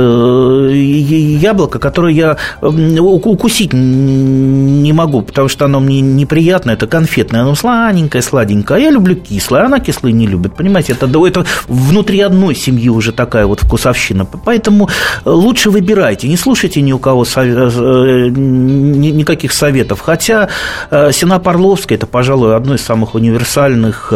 яблоко, 1.40 1.78
которое 1.78 2.14
я 2.14 2.36
укусить 2.60 3.72
не 3.72 4.92
могу, 4.92 5.22
потому 5.22 5.48
что 5.48 5.64
оно 5.64 5.80
мне 5.80 6.00
неприятно, 6.00 6.72
это 6.72 6.86
конфетное, 6.86 7.42
оно 7.42 7.54
сладенькое, 7.54 8.22
сладенькое. 8.22 8.78
А 8.78 8.82
я 8.82 8.90
люблю 8.90 9.14
кислое, 9.14 9.62
а 9.62 9.66
она 9.66 9.80
кислое 9.80 10.12
не 10.12 10.26
любит. 10.26 10.54
Понимаете, 10.54 10.92
это, 10.92 11.06
это 11.06 11.44
внутри 11.68 12.20
одной 12.20 12.54
семьи 12.54 12.88
уже 12.88 13.12
такая 13.12 13.46
вот 13.46 13.60
вкусовщина. 13.60 14.24
Поэтому 14.24 14.88
э, 15.24 15.30
лучше 15.68 15.70
выбирайте, 15.70 16.28
не 16.28 16.36
слушайте 16.36 16.80
ни 16.82 16.92
у 16.92 16.98
кого 16.98 17.24
э, 17.24 18.28
никаких 18.30 19.52
советов. 19.52 20.00
Хотя 20.00 20.48
э, 20.90 21.12
Сенап 21.12 21.46
Орловская– 21.48 21.98
это, 21.98 22.06
пожалуй, 22.06 22.56
одно 22.56 22.74
из 22.74 22.82
самых 22.82 23.14
универсальных 23.14 24.12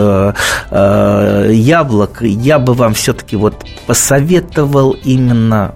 яблок. 1.50 2.22
Я 2.22 2.58
бы 2.58 2.74
вам 2.74 2.94
все-таки 2.94 3.36
вот 3.36 3.54
посоветовал 3.86 4.96
именно 5.04 5.74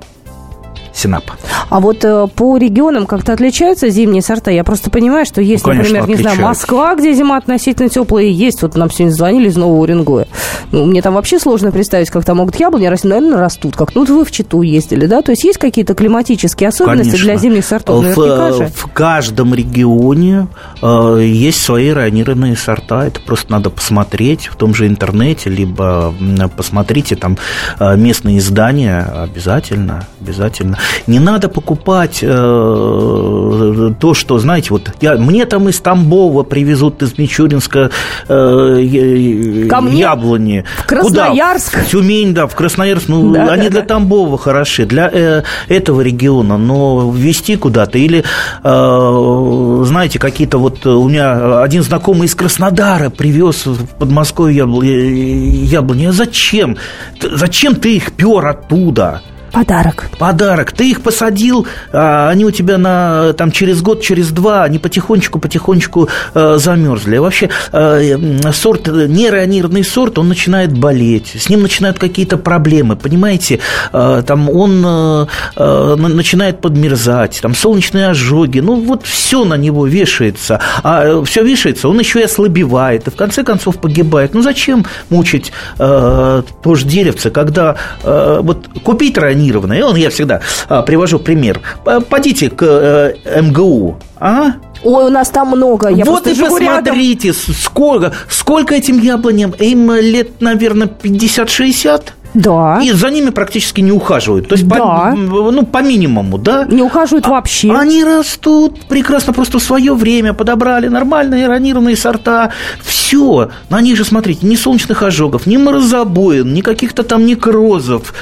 Синап. 0.97 1.25
А 1.69 1.81
вот 1.81 2.05
э, 2.05 2.27
по 2.35 2.57
регионам 2.57 3.07
как-то 3.07 3.35
отличаются 3.35 3.91
зимние 3.91 4.23
сорта? 4.23 4.51
Я 4.51 4.65
просто 4.65 4.91
понимаю, 4.91 5.27
что 5.27 5.43
есть, 5.43 5.65
ну, 5.65 5.73
конечно, 5.73 5.99
например, 5.99 6.17
не 6.17 6.23
знаю, 6.23 6.41
Москва, 6.41 6.95
где 6.95 7.13
зима 7.13 7.37
относительно 7.37 7.91
теплая, 7.91 8.25
и 8.25 8.31
есть, 8.31 8.63
вот 8.63 8.77
нам 8.77 8.91
сегодня 8.91 9.13
звонили 9.13 9.49
из 9.49 9.57
Нового 9.57 9.83
Уренгоя. 9.83 10.27
Ну, 10.73 10.87
мне 10.87 11.03
там 11.03 11.15
вообще 11.15 11.39
сложно 11.39 11.71
представить, 11.71 12.09
как 12.09 12.25
там 12.25 12.39
могут 12.39 12.59
яблони 12.59 12.87
расти, 12.87 13.09
наверное, 13.09 13.39
растут, 13.39 13.77
как 13.77 13.95
ну, 13.95 14.03
вот 14.03 14.11
вы 14.11 14.25
в 14.25 14.31
Читу 14.31 14.63
ездили, 14.63 15.07
да? 15.07 15.21
То 15.21 15.33
есть 15.33 15.45
есть 15.45 15.59
какие-то 15.59 15.95
климатические 15.95 16.71
особенности 16.71 17.11
конечно. 17.11 17.27
для 17.27 17.37
зимних 17.37 17.65
сортов? 17.67 18.03
В, 18.03 18.53
же. 18.57 18.71
в 18.75 18.87
каждом 18.93 19.55
регионе 19.55 20.49
э, 20.81 21.21
есть 21.23 21.63
свои 21.63 21.91
ранированные 21.91 22.57
сорта, 22.57 23.07
это 23.07 23.21
просто 23.21 23.53
надо 23.53 23.69
посмотреть 23.69 24.47
в 24.47 24.57
том 24.57 24.75
же 24.75 24.87
интернете, 24.87 25.51
либо 25.51 26.15
посмотрите 26.57 27.17
там 27.17 27.37
э, 27.79 27.97
местные 27.97 28.39
издания, 28.39 29.03
обязательно, 29.03 30.07
обязательно. 30.21 30.79
Не 31.07 31.18
надо 31.18 31.49
покупать 31.49 32.18
э, 32.22 33.92
то, 33.99 34.14
что, 34.14 34.38
знаете, 34.38 34.68
вот 34.70 34.92
я, 35.01 35.16
мне 35.16 35.44
там 35.46 35.68
из 35.68 35.81
Тамбова 35.81 36.42
привезут 36.42 37.03
из 37.03 37.18
Мичуринска 37.18 37.90
э, 38.29 39.66
Ко 39.68 39.85
яблони. 39.88 40.64
В 40.79 40.87
Красноярск. 40.87 41.72
Куда? 41.72 41.85
В 41.85 41.88
Тюмень, 41.88 42.35
да, 42.35 42.46
в 42.46 42.55
Красноярск. 42.55 43.09
Ну, 43.09 43.33
да, 43.33 43.53
они 43.53 43.64
да, 43.64 43.70
для 43.70 43.81
да. 43.83 43.87
Тамбова 43.87 44.38
хороши, 44.38 44.87
для 44.87 45.11
э, 45.12 45.42
этого 45.68 46.01
региона, 46.01 46.59
но 46.59 47.11
ввести 47.11 47.57
куда-то 47.57 47.99
или, 47.99 48.25
э, 48.62 49.83
знаете, 49.85 50.18
какие-то 50.18 50.59
вот 50.59 50.85
у 50.87 51.09
меня 51.09 51.62
один 51.62 51.83
знакомый 51.83 52.27
из 52.27 52.35
Краснодара 52.35 53.11
привез 53.11 53.66
в 53.66 53.87
Подмосковье 53.99 54.57
яблони. 54.57 55.64
яблони. 55.66 56.07
А 56.07 56.12
зачем? 56.12 56.77
Зачем 57.20 57.75
ты 57.75 57.96
их 57.96 58.12
пер 58.12 58.46
оттуда? 58.46 59.22
Подарок. 59.57 60.11
Подарок. 60.19 60.73
Ты 60.73 60.90
их 60.90 61.01
посадил, 61.01 61.66
а 61.90 62.29
они 62.29 62.45
у 62.45 62.51
тебя 62.51 62.77
на, 62.77 63.33
там, 63.33 63.51
через 63.51 63.81
год, 63.81 64.03
через 64.03 64.29
два, 64.31 64.64
они 64.64 64.79
потихонечку-потихонечку 64.79 66.11
э, 66.35 66.59
замерзли. 66.59 67.16
Вообще 67.16 67.49
э, 67.73 68.53
сорт, 68.53 68.87
нейронированный 68.87 69.83
сорт, 69.83 70.19
он 70.19 70.29
начинает 70.29 70.77
болеть, 70.77 71.37
с 71.40 71.49
ним 71.49 71.62
начинают 71.62 71.99
какие-то 71.99 72.37
проблемы, 72.37 72.97
понимаете? 72.97 73.61
Э, 73.95 74.23
там 74.27 74.51
он 74.51 74.85
э, 74.85 75.27
э, 75.57 75.95
начинает 75.97 76.61
подмерзать, 76.61 77.38
там 77.40 77.55
солнечные 77.55 78.09
ожоги, 78.09 78.59
ну 78.61 78.79
вот 78.83 79.07
все 79.07 79.47
на 79.47 79.55
него 79.55 79.87
вешается. 79.87 80.61
А 80.83 81.25
все 81.25 81.42
вешается, 81.42 81.88
он 81.88 81.99
еще 81.99 82.21
и 82.21 82.25
ослабевает, 82.25 83.09
и 83.09 83.11
в 83.11 83.16
конце 83.16 83.42
концов 83.42 83.81
погибает. 83.81 84.35
Ну 84.35 84.42
зачем 84.42 84.85
мучить 85.09 85.51
э, 85.79 86.42
то 86.62 86.75
же 86.75 86.87
деревце, 86.87 87.31
когда 87.31 87.77
э, 88.03 88.40
вот 88.42 88.69
купить 88.85 89.16
ранее 89.16 89.46
планированное. 89.47 89.85
Он, 89.85 89.97
я 89.97 90.11
всегда 90.11 90.41
а, 90.69 90.83
привожу 90.83 91.19
пример. 91.19 91.61
Пойдите 92.09 92.51
к 92.51 92.63
э, 92.63 93.43
МГУ, 93.43 93.99
а? 94.19 94.55
Ой, 94.83 95.05
у 95.07 95.11
нас 95.11 95.31
там 95.31 95.49
много. 95.49 95.89
Я 95.89 96.05
вот 96.05 96.27
и 96.27 96.35
посмотрите, 96.35 97.29
рядом. 97.29 97.55
сколько, 97.55 98.13
сколько 98.29 98.75
этим 98.75 98.99
яблоням. 99.01 99.53
Им 99.59 99.93
лет, 99.93 100.41
наверное, 100.41 100.89
50-60. 100.89 102.03
Да. 102.35 102.81
И 102.83 102.93
за 102.93 103.09
ними 103.11 103.31
практически 103.31 103.81
не 103.81 103.93
ухаживают. 103.93 104.49
То 104.49 104.57
есть, 104.57 104.69
да. 104.69 104.77
по, 104.77 105.17
ну, 105.17 105.65
по 105.65 105.83
минимуму, 105.83 106.37
да? 106.37 106.67
Не 106.67 106.83
ухаживают 106.83 107.27
а, 107.27 107.31
вообще. 107.31 107.73
Они 107.73 108.05
растут 108.05 108.87
прекрасно, 108.89 109.33
просто 109.33 109.59
в 109.59 109.63
свое 109.63 109.95
время 109.95 110.35
подобрали 110.35 110.89
нормальные 110.89 111.45
иронированные 111.45 111.97
сорта. 111.97 112.53
Все. 112.83 113.51
На 113.71 113.81
них 113.81 113.97
же, 113.97 114.05
смотрите, 114.05 114.47
ни 114.47 114.55
солнечных 114.55 115.03
ожогов, 115.03 115.47
ни 115.47 115.57
морозобоин, 115.57 116.53
ни 116.53 116.61
каких-то 116.61 117.05
там 117.05 117.25
некрозов. 117.25 118.13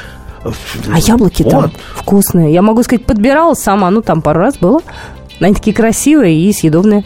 А 0.44 0.98
яблоки 0.98 1.42
вот. 1.42 1.50
там 1.50 1.72
вкусные. 1.96 2.52
Я 2.52 2.62
могу 2.62 2.82
сказать, 2.82 3.04
подбирала 3.04 3.54
сама, 3.54 3.90
ну 3.90 4.02
там 4.02 4.22
пару 4.22 4.40
раз 4.40 4.56
было. 4.56 4.80
Они 5.40 5.54
такие 5.54 5.74
красивые 5.74 6.38
и 6.38 6.52
съедобные. 6.52 7.04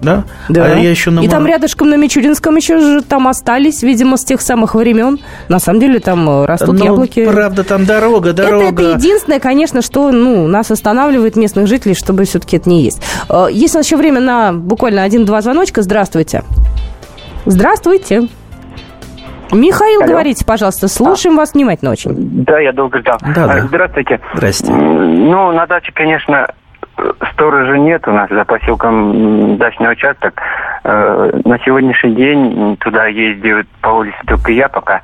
Да? 0.00 0.24
Да. 0.48 0.64
А 0.64 0.78
я 0.78 0.90
еще 0.90 1.10
на... 1.10 1.20
И 1.20 1.28
там 1.28 1.46
рядышком 1.46 1.90
на 1.90 1.96
Мичуринском 1.96 2.54
еще 2.56 2.78
же 2.78 3.02
там 3.02 3.26
остались, 3.26 3.82
видимо, 3.82 4.16
с 4.16 4.24
тех 4.24 4.40
самых 4.40 4.74
времен. 4.74 5.18
На 5.48 5.58
самом 5.58 5.80
деле 5.80 5.98
там 5.98 6.28
э, 6.28 6.46
растут 6.46 6.78
ну, 6.78 6.84
яблоки. 6.84 7.26
правда, 7.26 7.64
там 7.64 7.84
дорога, 7.84 8.32
дорога. 8.32 8.82
Это, 8.82 8.82
это 8.82 8.98
единственное, 8.98 9.40
конечно, 9.40 9.82
что 9.82 10.12
ну, 10.12 10.46
нас 10.46 10.70
останавливает 10.70 11.36
местных 11.36 11.66
жителей, 11.66 11.94
чтобы 11.94 12.24
все-таки 12.24 12.58
это 12.58 12.68
не 12.68 12.84
есть. 12.84 13.00
Э, 13.28 13.48
есть 13.50 13.74
у 13.74 13.78
нас 13.78 13.86
еще 13.86 13.96
время 13.96 14.20
на 14.20 14.52
буквально 14.52 15.02
один-два 15.02 15.42
звоночка. 15.42 15.82
Здравствуйте. 15.82 16.44
Здравствуйте. 17.44 18.28
Михаил, 19.52 20.02
Алло. 20.02 20.10
говорите, 20.10 20.44
пожалуйста, 20.44 20.88
слушаем 20.88 21.36
а. 21.36 21.40
вас 21.40 21.54
внимательно 21.54 21.90
очень. 21.92 22.10
Да, 22.44 22.58
я 22.58 22.72
долго 22.72 22.98
ждал. 22.98 23.18
Да, 23.34 23.46
да. 23.46 23.60
Здравствуйте. 23.62 24.20
Здрасте. 24.34 24.72
Ну, 24.72 25.52
на 25.52 25.66
даче, 25.66 25.92
конечно, 25.92 26.48
сторожа 27.32 27.78
нет 27.78 28.06
у 28.06 28.12
нас 28.12 28.28
за 28.30 28.44
поселком 28.44 29.56
дачный 29.56 29.92
участок. 29.92 30.34
Э, 30.84 31.40
на 31.44 31.58
сегодняшний 31.60 32.14
день 32.14 32.76
туда 32.78 33.06
ездит 33.06 33.68
по 33.80 33.88
улице 33.88 34.18
только 34.26 34.52
я 34.52 34.68
пока. 34.68 35.00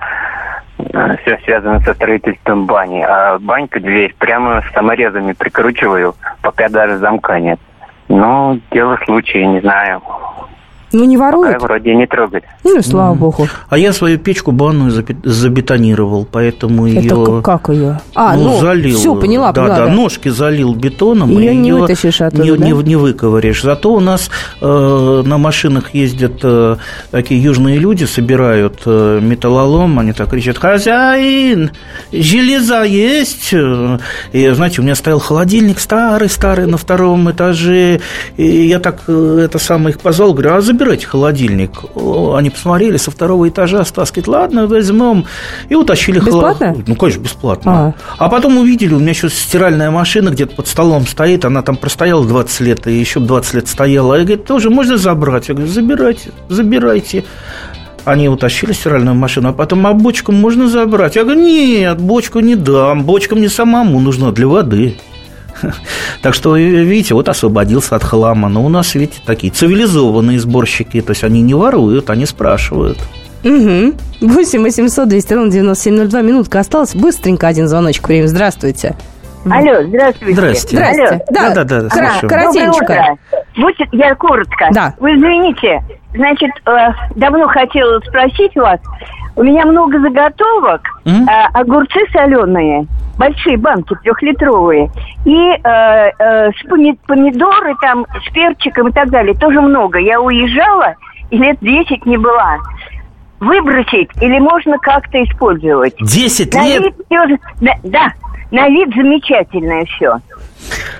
Э, 0.78 1.16
Все 1.22 1.38
связано 1.44 1.80
со 1.80 1.94
строительством 1.94 2.66
бани. 2.66 3.02
А 3.06 3.38
банька, 3.38 3.80
дверь 3.80 4.14
прямо 4.18 4.62
саморезами 4.74 5.32
прикручиваю, 5.32 6.14
пока 6.42 6.68
даже 6.68 6.98
замка 6.98 7.38
нет. 7.40 7.58
Ну, 8.08 8.60
дело 8.70 8.98
случая, 9.04 9.46
не 9.46 9.60
знаю. 9.60 10.02
Ну, 10.94 11.04
не 11.04 11.16
воруют? 11.16 11.54
Пока 11.54 11.66
вроде 11.66 11.94
не 11.94 12.06
трогать. 12.06 12.44
Ну, 12.62 12.80
слава 12.82 13.14
mm. 13.14 13.18
богу. 13.18 13.48
А 13.68 13.76
я 13.76 13.92
свою 13.92 14.16
печку 14.16 14.52
банную 14.52 14.92
забетонировал, 15.24 16.24
поэтому 16.30 16.86
Это 16.86 17.00
ее... 17.00 17.42
как 17.42 17.68
ее? 17.68 18.00
А, 18.14 18.36
ну, 18.36 18.44
ну 18.44 18.60
залил. 18.60 18.96
Все, 18.96 19.14
поняла, 19.16 19.52
да, 19.52 19.62
поняла. 19.62 19.78
Да, 19.78 19.86
да, 19.86 19.92
ножки 19.92 20.28
залил 20.28 20.72
бетоном. 20.74 21.30
Ее 21.30 21.52
и 21.52 21.56
не 21.56 21.68
ее 21.70 21.80
вытащишь 21.80 22.20
оттуда, 22.20 22.44
не, 22.44 22.56
да? 22.56 22.64
не, 22.64 22.72
не 22.84 22.96
выковыришь. 22.96 23.62
Зато 23.62 23.92
у 23.92 23.98
нас 23.98 24.30
э, 24.60 25.22
на 25.26 25.36
машинах 25.36 25.94
ездят 25.94 26.38
э, 26.44 26.76
такие 27.10 27.42
южные 27.42 27.78
люди, 27.78 28.04
собирают 28.04 28.82
э, 28.86 29.18
металлолом, 29.20 29.98
они 29.98 30.12
так 30.12 30.30
кричат, 30.30 30.58
хозяин, 30.58 31.72
железа 32.12 32.84
есть? 32.84 33.52
И, 34.32 34.48
знаете, 34.50 34.80
у 34.80 34.84
меня 34.84 34.94
стоял 34.94 35.18
холодильник 35.18 35.80
старый-старый 35.80 36.66
на 36.66 36.76
втором 36.76 37.28
этаже, 37.32 38.00
и 38.36 38.46
я 38.46 38.78
так 38.78 39.02
э, 39.08 39.40
это 39.44 39.58
самое 39.58 39.96
их 39.96 40.00
позвал, 40.00 40.32
говорю, 40.32 40.54
а 40.54 40.60
забирай 40.60 40.83
забирайте 40.84 41.06
холодильник. 41.06 41.70
Они 42.36 42.50
посмотрели 42.50 42.98
со 42.98 43.10
второго 43.10 43.48
этажа, 43.48 43.84
Стас 43.84 44.10
говорит, 44.10 44.28
ладно, 44.28 44.66
возьмем. 44.66 45.24
И 45.70 45.74
утащили 45.74 46.18
холодильник. 46.18 46.86
Ну, 46.86 46.94
конечно, 46.94 47.20
бесплатно. 47.20 47.94
А. 48.18 48.26
а 48.26 48.28
потом 48.28 48.58
увидели, 48.58 48.92
у 48.92 48.98
меня 48.98 49.10
еще 49.10 49.30
стиральная 49.30 49.90
машина 49.90 50.28
где-то 50.28 50.56
под 50.56 50.66
столом 50.68 51.06
стоит, 51.06 51.46
она 51.46 51.62
там 51.62 51.76
простояла 51.76 52.26
20 52.26 52.60
лет, 52.60 52.86
и 52.86 52.92
еще 52.92 53.20
20 53.20 53.54
лет 53.54 53.68
стояла. 53.68 54.20
И 54.20 54.24
говорит, 54.24 54.44
тоже 54.44 54.68
можно 54.68 54.98
забрать? 54.98 55.48
Я 55.48 55.54
говорю, 55.54 55.70
забирайте, 55.72 56.32
забирайте. 56.48 57.24
Они 58.04 58.28
утащили 58.28 58.72
стиральную 58.72 59.14
машину, 59.14 59.48
а 59.48 59.52
потом, 59.54 59.86
а 59.86 59.94
бочку 59.94 60.32
можно 60.32 60.68
забрать? 60.68 61.16
Я 61.16 61.24
говорю, 61.24 61.40
нет, 61.40 61.98
бочку 61.98 62.40
не 62.40 62.56
дам, 62.56 63.04
бочка 63.04 63.34
мне 63.34 63.48
самому 63.48 64.00
нужна 64.00 64.32
для 64.32 64.46
воды. 64.46 64.98
Так 66.22 66.34
что, 66.34 66.56
видите, 66.56 67.14
вот 67.14 67.28
освободился 67.28 67.96
от 67.96 68.04
хлама. 68.04 68.48
Но 68.48 68.64
у 68.64 68.68
нас, 68.68 68.94
видите, 68.94 69.18
такие 69.26 69.52
цивилизованные 69.52 70.38
сборщики. 70.38 71.00
То 71.00 71.10
есть 71.10 71.24
они 71.24 71.42
не 71.42 71.54
воруют, 71.54 72.10
они 72.10 72.26
спрашивают. 72.26 72.98
Угу. 73.44 73.94
8 74.22 74.62
800 74.62 75.08
200 75.08 75.34
ровно 75.34 75.50
9702. 75.50 76.20
Минутка 76.22 76.60
осталась. 76.60 76.94
Быстренько 76.94 77.46
один 77.46 77.68
звоночек 77.68 78.08
время. 78.08 78.26
Здравствуйте. 78.26 78.96
Алло, 79.44 79.82
здравствуйте. 79.86 80.34
Здрасте. 80.34 80.76
Здрасте. 80.76 81.20
Да, 81.30 81.50
да, 81.50 81.64
да, 81.64 81.88
Кра- 81.88 82.28
Коротенько. 82.28 83.16
Вот 83.56 83.74
я 83.92 84.14
коротко. 84.14 84.68
Да. 84.72 84.94
Вы 84.98 85.14
извините, 85.16 85.82
значит, 86.14 86.50
э, 86.66 86.88
давно 87.14 87.46
хотела 87.46 88.00
спросить 88.00 88.54
вас. 88.56 88.80
У 89.36 89.42
меня 89.42 89.64
много 89.64 89.98
заготовок, 90.00 90.80
М? 91.04 91.26
э, 91.28 91.46
огурцы 91.54 92.00
соленые, 92.12 92.86
большие 93.18 93.56
банки 93.56 93.94
трехлитровые, 94.02 94.90
и 95.24 95.36
э, 95.36 96.10
э, 96.18 96.50
помидоры 97.06 97.74
там 97.80 98.06
с 98.26 98.32
перчиком 98.32 98.88
и 98.88 98.92
так 98.92 99.10
далее, 99.10 99.34
тоже 99.34 99.60
много. 99.60 99.98
Я 99.98 100.20
уезжала 100.20 100.94
и 101.30 101.38
лет 101.38 101.58
10 101.60 102.06
не 102.06 102.16
была. 102.16 102.58
Выбросить 103.40 104.10
или 104.20 104.38
можно 104.38 104.78
как-то 104.78 105.22
использовать? 105.22 105.94
10 106.00 106.54
На 106.54 106.64
лет? 106.64 106.82
вид 106.82 106.94
да, 107.60 107.72
да, 107.82 108.12
на 108.50 108.68
вид 108.68 108.88
замечательное 108.94 109.84
все. 109.86 110.18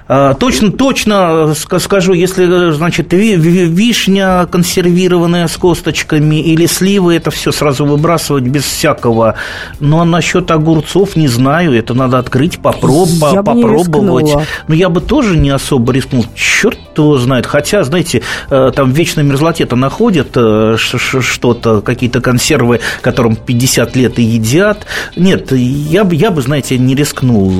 А, 0.07 0.35
Точно, 0.35 0.71
точно 0.71 1.55
ска- 1.55 1.79
скажу, 1.81 2.13
если, 2.13 2.47
э, 2.47 2.73
значит, 2.73 3.13
ви- 3.15 3.37
ви- 3.37 3.65
вишня 3.65 4.47
консервированная 4.53 5.49
с 5.49 5.57
косточками 5.57 6.37
или 6.43 6.67
сливы, 6.67 7.15
это 7.17 7.31
все 7.31 7.53
сразу 7.53 7.87
выбрасывать 7.87 8.45
без 8.45 8.65
всякого. 8.65 9.35
Но 9.81 10.05
насчет 10.05 10.51
огурцов 10.51 11.17
не 11.17 11.27
знаю, 11.29 11.73
это 11.73 11.95
надо 11.95 12.19
открыть, 12.19 12.59
попроб, 12.59 13.09
Я 13.09 13.43
бы 13.43 13.55
попробовать. 13.55 14.27
рискнула. 14.27 14.45
Но 14.69 14.75
я 14.75 14.89
бы 14.91 15.01
тоже 15.01 15.39
не 15.39 15.49
особо 15.49 15.93
рискнул. 15.95 16.27
Черт 16.35 16.79
его 16.99 17.17
знает. 17.17 17.47
Хотя, 17.47 17.83
знаете, 17.83 18.21
э, 18.51 18.73
там 18.77 18.93
в 18.93 18.95
вечной 18.97 19.25
мерзлоте-то 19.25 19.75
находят 19.77 20.29
э, 20.37 20.77
что-то, 20.79 21.81
какие-то 21.81 22.21
консервы, 22.21 22.81
которым 23.01 23.37
50 23.37 23.97
лет 23.97 24.19
и 24.19 24.23
едят. 24.23 24.87
Нет, 25.17 25.51
я 25.53 26.05
бы, 26.05 26.15
я 26.15 26.31
бы, 26.31 26.43
знаете, 26.43 26.77
не 26.79 26.95
рискнул. 26.95 27.53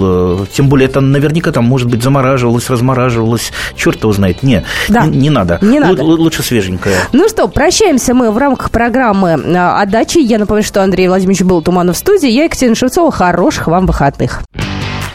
Э, 0.43 0.47
Тем 0.53 0.69
более, 0.69 0.89
это 0.89 1.01
наверняка 1.01 1.51
там, 1.51 1.65
может 1.65 1.89
быть, 1.89 1.94
замораживалось, 2.03 2.69
размораживалось. 2.71 3.53
Черт 3.77 4.01
его 4.03 4.13
знает. 4.13 4.43
Не, 4.43 4.65
Да. 4.89 5.07
не, 5.07 5.19
не 5.19 5.31
надо. 5.31 5.59
Не 5.63 5.81
надо. 5.81 6.03
лу- 6.03 6.17
Лучше 6.17 6.43
свеженькое. 6.43 6.97
Ну 7.13 7.29
что, 7.29 7.49
прощаемся 7.49 8.15
мы 8.15 8.31
в 8.31 8.39
рамках 8.39 8.71
программы 8.71 9.33
а, 9.57 9.81
«Отдачи». 9.83 10.19
Я 10.19 10.39
напомню, 10.39 10.63
что 10.63 10.83
Андрей 10.83 11.09
Владимирович 11.09 11.43
был 11.43 11.63
Туманов 11.63 11.97
в 11.97 11.99
студии. 11.99 12.29
Я 12.31 12.45
Екатерина 12.45 12.75
Шевцова. 12.77 13.11
Хороших 13.13 13.67
вам 13.69 13.87
выходных. 13.87 14.41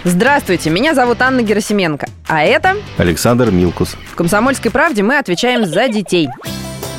Здравствуйте, 0.06 0.70
меня 0.70 0.94
зовут 0.96 1.22
Анна 1.22 1.42
Герасименко. 1.42 2.08
А 2.28 2.44
это 2.44 2.76
Александр 2.98 3.52
Милкус. 3.52 3.96
в 4.12 4.16
«Комсомольской 4.16 4.72
правде» 4.72 5.04
мы 5.04 5.18
отвечаем 5.18 5.66
за 5.66 5.90
детей. 5.90 6.30